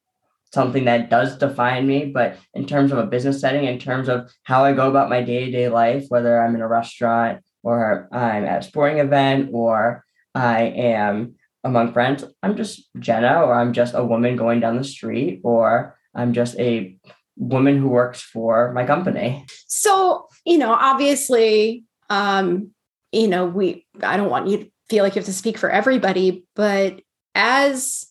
something 0.54 0.86
that 0.86 1.10
does 1.10 1.38
define 1.38 1.88
me, 1.88 2.06
but 2.06 2.38
in 2.54 2.66
terms 2.66 2.92
of 2.92 2.98
a 2.98 3.06
business 3.06 3.42
setting, 3.42 3.66
in 3.66 3.80
terms 3.80 4.08
of 4.08 4.32
how 4.44 4.64
I 4.64 4.74
go 4.74 4.90
about 4.90 5.10
my 5.10 5.22
day-to-day 5.22 5.70
life, 5.70 6.06
whether 6.10 6.42
I'm 6.42 6.56
in 6.56 6.62
a 6.62 6.68
restaurant 6.68 7.44
or 7.64 8.08
I'm 8.12 8.46
at 8.46 8.62
a 8.62 8.64
sporting 8.64 9.00
event 9.00 9.50
or 9.52 10.06
I 10.34 10.64
am 10.64 11.36
among 11.64 11.94
friends, 11.94 12.24
I'm 12.42 12.56
just 12.56 12.88
Jenna 12.98 13.42
or 13.44 13.54
I'm 13.54 13.74
just 13.74 13.94
a 13.94 14.04
woman 14.06 14.38
going 14.38 14.60
down 14.60 14.78
the 14.78 14.84
street 14.84 15.42
or 15.44 15.98
I'm 16.16 16.34
just 16.34 16.58
a 16.58 16.98
woman 17.36 17.78
who 17.78 17.90
works 17.90 18.22
for 18.22 18.72
my 18.74 18.86
company. 18.86 19.46
So, 19.68 20.28
you 20.46 20.58
know, 20.58 20.72
obviously 20.72 21.84
um, 22.10 22.72
you 23.12 23.28
know, 23.28 23.46
we, 23.46 23.86
I 24.04 24.18
don't 24.18 24.30
want 24.30 24.48
you 24.48 24.58
to 24.58 24.72
feel 24.90 25.04
like 25.04 25.16
you 25.16 25.20
have 25.20 25.26
to 25.26 25.34
speak 25.34 25.58
for 25.58 25.70
everybody, 25.70 26.46
but 26.56 27.02
as 27.36 28.08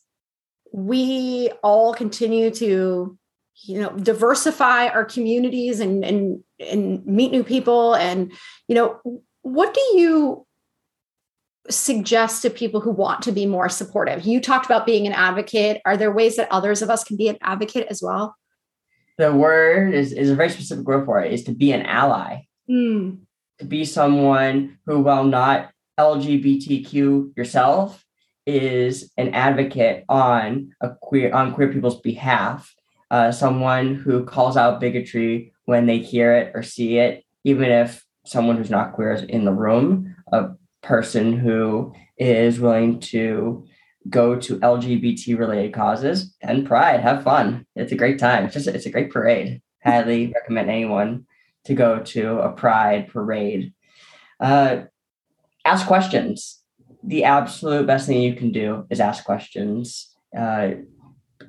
we 0.73 1.51
all 1.63 1.95
continue 1.95 2.51
to, 2.51 3.19
you 3.65 3.81
know, 3.81 3.91
diversify 3.91 4.89
our 4.89 5.05
communities 5.05 5.81
and, 5.81 6.05
and, 6.05 6.43
and 6.61 7.05
meet 7.07 7.33
new 7.33 7.43
people 7.43 7.95
and, 7.95 8.33
you 8.69 8.75
know, 8.75 9.01
what 9.43 9.73
do 9.73 9.81
you 9.95 10.47
suggest 11.71 12.43
to 12.43 12.51
people 12.51 12.81
who 12.81 12.91
want 12.91 13.23
to 13.23 13.33
be 13.33 13.47
more 13.47 13.69
supportive? 13.69 14.25
You 14.25 14.41
talked 14.41 14.67
about 14.67 14.87
being 14.87 15.07
an 15.07 15.13
advocate. 15.13 15.81
Are 15.85 15.97
there 15.97 16.13
ways 16.13 16.37
that 16.37 16.53
others 16.53 16.83
of 16.83 16.91
us 16.91 17.05
can 17.05 17.17
be 17.17 17.29
an 17.29 17.39
advocate 17.43 17.87
as 17.89 18.03
well? 18.03 18.37
The 19.19 19.33
word 19.33 19.95
is, 19.95 20.13
is 20.13 20.31
a 20.31 20.35
very 20.35 20.51
specific 20.51 20.85
word 20.85 21.07
for 21.07 21.23
it 21.23 21.33
is 21.33 21.45
to 21.45 21.53
be 21.53 21.73
an 21.73 21.83
ally. 21.83 22.43
Mm 22.71 23.26
to 23.59 23.65
be 23.65 23.85
someone 23.85 24.79
who, 24.87 25.01
while 25.01 25.25
not 25.25 25.71
LGBTQ 25.99 27.37
yourself, 27.37 28.05
is 28.47 29.11
an 29.17 29.35
advocate 29.35 30.05
on 30.09 30.73
a 30.81 30.91
queer 31.01 31.33
on 31.35 31.53
queer 31.55 31.73
people's 31.73 32.01
behalf. 32.01 32.73
Uh, 33.11 33.31
someone 33.33 33.95
who 33.95 34.25
calls 34.25 34.57
out 34.57 34.81
bigotry 34.81 35.53
when 35.65 35.87
they 35.87 35.99
hear 35.99 36.33
it 36.33 36.53
or 36.55 36.63
see 36.63 36.99
it, 36.99 37.25
even 37.45 37.71
if 37.71 38.05
someone 38.25 38.57
who's 38.57 38.71
not 38.71 38.93
queer 38.93 39.13
is 39.13 39.23
in 39.23 39.45
the 39.45 39.53
room. 39.53 40.15
A 40.33 40.51
person 40.83 41.33
who 41.33 41.95
is 42.19 42.61
willing 42.61 43.01
to 43.01 43.67
go 44.09 44.37
to 44.37 44.59
LGBT 44.59 45.39
related 45.39 45.73
causes 45.73 46.35
and 46.41 46.67
Pride. 46.67 47.01
Have 47.01 47.25
fun. 47.25 47.67
It's 47.75 47.93
a 47.93 47.97
great 47.97 48.19
time. 48.19 48.45
It's 48.45 48.55
just 48.55 48.69
it's 48.69 48.87
a 48.87 48.91
great 48.91 49.11
parade. 49.11 49.61
Highly 49.85 50.33
recommend 50.35 50.71
anyone 50.71 51.27
to 51.67 51.75
go 51.75 52.01
to 52.01 52.39
a 52.39 52.53
pride 52.53 53.09
parade. 53.09 53.73
Uh, 54.41 54.83
ask 55.65 55.87
questions. 55.87 56.63
The 57.03 57.25
absolute 57.25 57.87
best 57.87 58.07
thing 58.07 58.23
you 58.23 58.35
can 58.35 58.53
do 58.53 58.87
is 58.91 59.01
ask 59.01 59.25
questions. 59.25 60.15
Uh, 60.37 60.71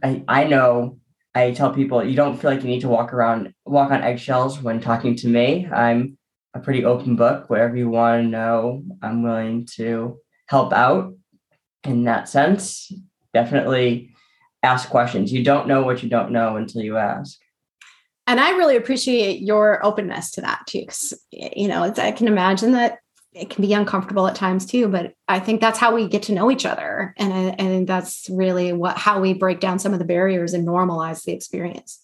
I, 0.04 0.24
I 0.28 0.44
know 0.46 1.00
I 1.34 1.52
tell 1.52 1.74
people 1.74 2.04
you 2.04 2.16
don't 2.16 2.38
feel 2.38 2.52
like 2.52 2.64
you 2.64 2.70
need 2.70 2.82
to 2.82 2.90
walk 2.90 3.14
around, 3.14 3.54
walk 3.66 3.92
on 3.92 4.04
eggshells 4.04 4.62
when 4.62 4.80
talking 4.80 5.16
to 5.18 5.28
me. 5.28 5.68
I'm 5.68 6.18
a 6.54 6.60
pretty 6.60 6.84
open 6.84 7.16
book. 7.16 7.50
Whatever 7.50 7.76
you 7.76 7.90
want 7.90 8.24
to 8.24 8.28
know, 8.28 8.84
I'm 9.02 9.24
willing 9.24 9.68
to 9.76 10.20
help 10.48 10.74
out 10.74 11.14
in 11.84 12.06
that 12.06 12.28
sense. 12.28 12.92
Definitely 13.34 14.16
ask 14.64 14.90
questions. 14.90 15.32
You 15.32 15.44
don't 15.44 15.68
know 15.68 15.84
what 15.84 16.02
you 16.02 16.10
don't 16.10 16.32
know 16.32 16.58
until 16.58 16.82
you 16.82 16.98
ask. 16.98 17.40
And 18.28 18.42
I 18.42 18.52
really 18.52 18.76
appreciate 18.76 19.42
your 19.42 19.84
openness 19.86 20.32
to 20.32 20.42
that 20.42 20.68
too. 20.68 20.82
Because, 20.82 21.14
you 21.32 21.68
know, 21.68 21.94
I 21.98 22.12
can 22.12 22.28
imagine 22.28 22.74
that 22.74 23.00
it 23.34 23.50
can 23.50 23.62
be 23.62 23.74
uncomfortable 23.74 24.28
at 24.28 24.36
times 24.36 24.66
too, 24.66 24.88
but 24.88 25.14
I 25.28 25.40
think 25.40 25.62
that's 25.62 25.80
how 25.80 25.96
we 25.96 26.08
get 26.08 26.24
to 26.24 26.34
know 26.34 26.52
each 26.52 26.66
other. 26.66 27.14
And, 27.18 27.60
and 27.60 27.88
that's 27.88 28.28
really 28.30 28.74
what, 28.74 28.98
how 28.98 29.22
we 29.22 29.34
break 29.34 29.60
down 29.60 29.80
some 29.80 29.94
of 29.94 30.00
the 30.00 30.06
barriers 30.06 30.54
and 30.54 30.68
normalize 30.68 31.24
the 31.24 31.32
experience. 31.32 32.02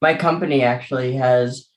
My 0.00 0.14
company 0.14 0.62
actually 0.62 1.14
has 1.14 1.68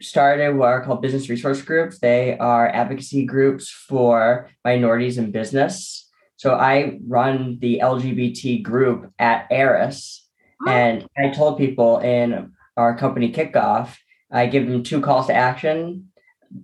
started 0.00 0.56
what 0.56 0.68
are 0.68 0.84
called 0.84 1.02
business 1.02 1.28
resource 1.28 1.62
groups. 1.62 1.98
They 1.98 2.38
are 2.38 2.68
advocacy 2.68 3.24
groups 3.24 3.68
for 3.70 4.50
minorities 4.64 5.18
in 5.18 5.32
business. 5.32 6.08
So 6.36 6.54
I 6.54 6.98
run 7.06 7.58
the 7.60 7.80
LGBT 7.82 8.62
group 8.62 9.12
at 9.18 9.46
Aras. 9.50 10.22
Oh. 10.66 10.70
And 10.70 11.06
I 11.16 11.30
told 11.30 11.58
people 11.58 11.98
in 11.98 12.52
our 12.76 12.96
company 12.96 13.32
kickoff, 13.32 13.96
I 14.30 14.46
give 14.46 14.66
them 14.66 14.82
two 14.82 15.00
calls 15.00 15.26
to 15.28 15.34
action 15.34 16.08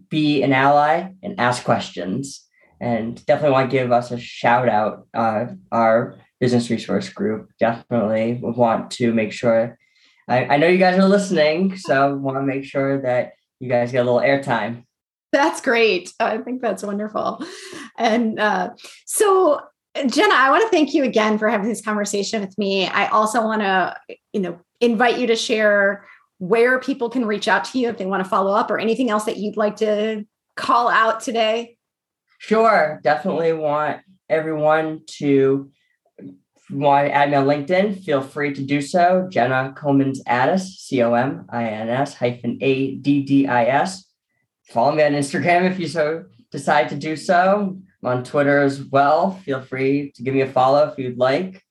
be 0.09 0.43
an 0.43 0.53
ally 0.53 1.11
and 1.23 1.39
ask 1.39 1.65
questions. 1.65 2.47
And 2.81 3.25
definitely 3.27 3.53
want 3.53 3.71
to 3.71 3.77
give 3.77 3.93
us 3.93 4.11
a 4.11 4.19
shout 4.19 4.69
out. 4.69 5.07
Uh, 5.15 5.47
our 5.71 6.17
business 6.41 6.69
resource 6.69 7.09
group 7.09 7.51
definitely 7.61 8.41
want 8.43 8.91
to 8.93 9.13
make 9.13 9.33
sure. 9.33 9.79
I, 10.29 10.47
I 10.47 10.57
know 10.57 10.67
you 10.67 10.79
guys 10.79 10.99
are 10.99 11.09
listening, 11.09 11.77
so 11.77 12.17
want 12.17 12.39
to 12.39 12.43
make 12.43 12.65
sure 12.65 13.01
that 13.03 13.33
you 13.61 13.69
guys 13.69 13.93
get 13.93 14.05
a 14.05 14.11
little 14.11 14.21
airtime. 14.21 14.85
That's 15.31 15.61
great. 15.61 16.13
I 16.19 16.39
think 16.39 16.61
that's 16.61 16.83
wonderful. 16.83 17.45
And 17.97 18.39
uh, 18.39 18.71
so 19.07 19.61
Jenna, 19.95 20.35
I 20.35 20.51
want 20.51 20.63
to 20.63 20.71
thank 20.71 20.95
you 20.95 21.05
again 21.05 21.39
for 21.39 21.49
having 21.49 21.69
this 21.69 21.83
conversation 21.83 22.41
with 22.41 22.57
me. 22.59 22.87
I 22.87 23.09
also 23.09 23.43
want 23.43 23.63
to, 23.63 23.95
you 24.33 24.41
know, 24.41 24.59
invite 24.83 25.19
you 25.19 25.27
to 25.29 25.37
share 25.37 26.05
where 26.39 26.81
people 26.81 27.09
can 27.09 27.25
reach 27.25 27.47
out 27.47 27.65
to 27.67 27.79
you 27.79 27.89
if 27.89 27.97
they 27.97 28.05
want 28.05 28.23
to 28.23 28.29
follow 28.29 28.53
up 28.53 28.71
or 28.71 28.79
anything 28.79 29.09
else 29.11 29.25
that 29.25 29.37
you'd 29.37 29.57
like 29.57 29.77
to 29.77 30.27
call 30.57 30.89
out 30.89 31.21
today. 31.21 31.79
Sure. 32.39 33.01
Definitely 33.05 33.53
want 33.53 34.01
everyone 34.29 35.03
to 35.07 35.71
want 36.69 37.07
to 37.07 37.13
add 37.13 37.31
me 37.31 37.37
on 37.37 37.47
LinkedIn, 37.47 38.03
feel 38.03 38.23
free 38.23 38.53
to 38.55 38.63
do 38.63 38.81
so. 38.81 39.29
Jenna 39.31 39.73
Comins 39.77 40.23
Addis, 40.27 40.79
C 40.81 41.03
O 41.03 41.15
M 41.15 41.47
I 41.51 41.65
N 41.65 41.89
S 41.89 42.15
hyphen 42.15 42.59
A 42.61 42.97
D 42.97 43.23
D 43.23 43.47
I 43.47 43.67
S. 43.67 44.05
Follow 44.65 44.95
me 44.95 45.03
on 45.03 45.13
Instagram 45.13 45.71
if 45.71 45.79
you 45.79 45.87
so 45.87 46.25
decide 46.51 46.89
to 46.89 46.97
do 46.97 47.15
so. 47.15 47.77
I'm 48.03 48.09
on 48.09 48.25
Twitter 48.25 48.61
as 48.61 48.83
well. 48.83 49.33
Feel 49.45 49.61
free 49.61 50.13
to 50.17 50.23
give 50.23 50.35
me 50.35 50.41
a 50.41 50.49
follow 50.49 50.89
if 50.89 50.99
you'd 50.99 51.19
like. 51.19 51.63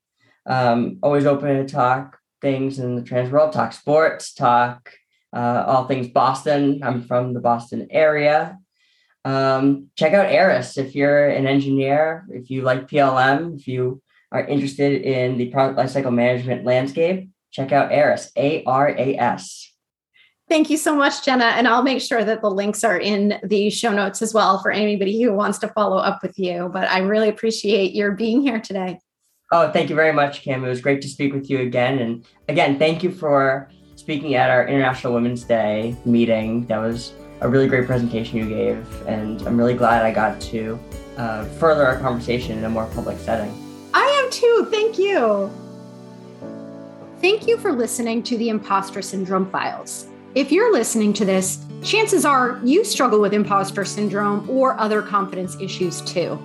Um, 0.46 1.00
always 1.04 1.26
open 1.26 1.66
to 1.66 1.72
talk 1.72 2.21
things 2.42 2.80
in 2.80 2.96
the 2.96 3.04
trans 3.04 3.32
world, 3.32 3.54
talk 3.54 3.74
sports, 3.74 4.34
talk 4.34 4.92
uh, 5.34 5.64
all 5.66 5.86
things 5.86 6.08
Boston. 6.08 6.82
I'm 6.84 7.04
from 7.04 7.34
the 7.34 7.40
Boston 7.40 7.88
area. 7.90 8.60
Um, 9.24 9.88
check 9.96 10.14
out 10.14 10.32
Aras 10.32 10.78
if 10.78 10.96
you're 10.96 11.30
an 11.30 11.46
engineer, 11.46 12.26
if 12.30 12.50
you 12.50 12.64
like 12.64 12.88
PLM, 12.88 13.60
if 13.60 13.68
you 13.68 14.02
are 14.32 14.44
interested 14.44 15.04
in 15.04 15.38
the 15.38 15.50
product 15.50 15.78
lifecycle 15.78 16.14
management 16.14 16.66
landscape, 16.66 17.30
check 17.52 17.72
out 17.72 17.92
Aras, 17.92 18.32
A 18.36 18.64
R 18.64 18.90
A 18.90 19.16
S. 19.18 19.68
Thank 20.50 20.70
you 20.70 20.76
so 20.76 20.96
much, 20.96 21.24
Jenna. 21.24 21.46
And 21.46 21.66
I'll 21.66 21.84
make 21.84 22.02
sure 22.02 22.26
that 22.26 22.42
the 22.42 22.50
links 22.50 22.84
are 22.84 22.98
in 22.98 23.40
the 23.44 23.70
show 23.70 23.94
notes 23.94 24.22
as 24.22 24.34
well 24.34 24.62
for 24.62 24.70
anybody 24.70 25.22
who 25.22 25.34
wants 25.34 25.60
to 25.60 25.70
follow 25.70 25.98
up 25.98 26.22
with 26.22 26.38
you. 26.38 26.70
But 26.74 26.90
I 26.90 27.00
really 27.00 27.30
appreciate 27.30 27.94
your 27.94 28.12
being 28.12 28.42
here 28.42 28.60
today. 28.60 29.00
Oh, 29.54 29.70
thank 29.70 29.90
you 29.90 29.98
very 29.98 30.14
much, 30.14 30.44
Kim. 30.44 30.64
It 30.64 30.70
was 30.70 30.80
great 30.80 31.02
to 31.02 31.10
speak 31.10 31.34
with 31.34 31.50
you 31.50 31.60
again. 31.60 32.00
And 32.00 32.26
again, 32.48 32.80
thank 32.80 33.04
you 33.04 33.12
for 33.12 33.70
speaking 33.98 34.36
at 34.36 34.50
our 34.50 34.66
International 34.66 35.14
Women's 35.14 35.44
Day 35.44 35.94
meeting. 36.06 36.66
That 36.68 36.78
was 36.78 37.12
a 37.42 37.50
really 37.50 37.68
great 37.68 37.86
presentation 37.86 38.38
you 38.38 38.48
gave. 38.48 39.08
And 39.08 39.42
I'm 39.42 39.58
really 39.58 39.74
glad 39.74 40.06
I 40.06 40.14
got 40.14 40.40
to 40.42 40.80
uh, 41.18 41.44
further 41.44 41.86
our 41.86 42.00
conversation 42.00 42.58
in 42.58 42.64
a 42.64 42.70
more 42.70 42.86
public 42.94 43.20
setting. 43.20 43.52
I 43.94 44.24
am 44.24 44.32
too. 44.32 44.68
Thank 44.72 44.98
you. 44.98 45.52
Thank 47.20 47.46
you 47.46 47.58
for 47.58 47.74
listening 47.74 48.24
to 48.24 48.38
the 48.38 48.48
Impostor 48.48 49.02
Syndrome 49.02 49.52
Files. 49.52 50.08
If 50.34 50.50
you're 50.54 50.72
listening 50.72 51.12
to 51.14 51.26
this, 51.26 51.66
chances 51.84 52.24
are 52.24 52.62
you 52.64 52.86
struggle 52.86 53.20
with 53.20 53.34
imposter 53.34 53.84
syndrome 53.84 54.50
or 54.50 54.80
other 54.80 55.02
confidence 55.02 55.58
issues 55.60 56.00
too. 56.02 56.40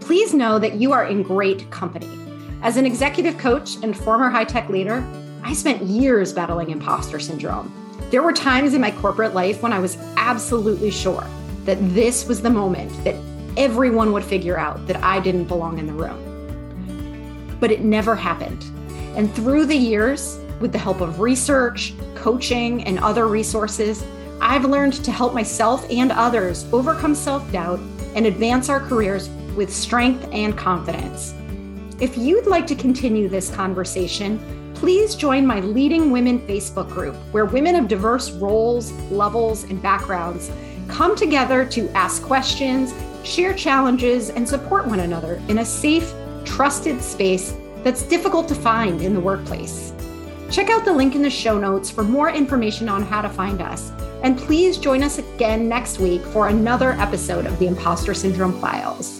Please 0.00 0.34
know 0.34 0.58
that 0.58 0.74
you 0.74 0.90
are 0.90 1.06
in 1.06 1.22
great 1.22 1.70
company. 1.70 2.27
As 2.60 2.76
an 2.76 2.86
executive 2.86 3.38
coach 3.38 3.76
and 3.84 3.96
former 3.96 4.28
high 4.28 4.44
tech 4.44 4.68
leader, 4.68 5.06
I 5.44 5.54
spent 5.54 5.82
years 5.82 6.32
battling 6.32 6.70
imposter 6.70 7.20
syndrome. 7.20 7.72
There 8.10 8.22
were 8.22 8.32
times 8.32 8.74
in 8.74 8.80
my 8.80 8.90
corporate 8.90 9.32
life 9.32 9.62
when 9.62 9.72
I 9.72 9.78
was 9.78 9.96
absolutely 10.16 10.90
sure 10.90 11.24
that 11.66 11.78
this 11.94 12.26
was 12.26 12.42
the 12.42 12.50
moment 12.50 12.92
that 13.04 13.14
everyone 13.56 14.12
would 14.12 14.24
figure 14.24 14.58
out 14.58 14.84
that 14.88 15.02
I 15.04 15.20
didn't 15.20 15.44
belong 15.44 15.78
in 15.78 15.86
the 15.86 15.92
room. 15.92 17.56
But 17.60 17.70
it 17.70 17.82
never 17.82 18.16
happened. 18.16 18.64
And 19.14 19.32
through 19.34 19.66
the 19.66 19.76
years, 19.76 20.40
with 20.60 20.72
the 20.72 20.78
help 20.78 21.00
of 21.00 21.20
research, 21.20 21.94
coaching, 22.16 22.82
and 22.82 22.98
other 22.98 23.28
resources, 23.28 24.04
I've 24.40 24.64
learned 24.64 24.94
to 25.04 25.12
help 25.12 25.32
myself 25.32 25.86
and 25.90 26.10
others 26.10 26.66
overcome 26.72 27.14
self 27.14 27.50
doubt 27.52 27.78
and 28.16 28.26
advance 28.26 28.68
our 28.68 28.80
careers 28.80 29.28
with 29.54 29.72
strength 29.72 30.28
and 30.32 30.58
confidence. 30.58 31.34
If 32.00 32.16
you'd 32.16 32.46
like 32.46 32.64
to 32.68 32.76
continue 32.76 33.28
this 33.28 33.50
conversation, 33.50 34.38
please 34.74 35.16
join 35.16 35.44
my 35.44 35.58
Leading 35.58 36.12
Women 36.12 36.38
Facebook 36.46 36.88
group, 36.88 37.16
where 37.32 37.44
women 37.44 37.74
of 37.74 37.88
diverse 37.88 38.30
roles, 38.30 38.92
levels, 39.10 39.64
and 39.64 39.82
backgrounds 39.82 40.52
come 40.86 41.16
together 41.16 41.64
to 41.64 41.88
ask 41.96 42.22
questions, 42.22 42.94
share 43.24 43.52
challenges, 43.52 44.30
and 44.30 44.48
support 44.48 44.86
one 44.86 45.00
another 45.00 45.42
in 45.48 45.58
a 45.58 45.64
safe, 45.64 46.14
trusted 46.44 47.02
space 47.02 47.56
that's 47.82 48.04
difficult 48.04 48.46
to 48.46 48.54
find 48.54 49.02
in 49.02 49.12
the 49.12 49.20
workplace. 49.20 49.92
Check 50.52 50.70
out 50.70 50.84
the 50.84 50.92
link 50.92 51.16
in 51.16 51.22
the 51.22 51.28
show 51.28 51.58
notes 51.58 51.90
for 51.90 52.04
more 52.04 52.30
information 52.30 52.88
on 52.88 53.02
how 53.02 53.22
to 53.22 53.28
find 53.28 53.60
us. 53.60 53.90
And 54.22 54.38
please 54.38 54.78
join 54.78 55.02
us 55.02 55.18
again 55.18 55.68
next 55.68 55.98
week 55.98 56.22
for 56.26 56.46
another 56.46 56.92
episode 56.92 57.44
of 57.44 57.58
the 57.58 57.66
Impostor 57.66 58.14
Syndrome 58.14 58.60
Files. 58.60 59.17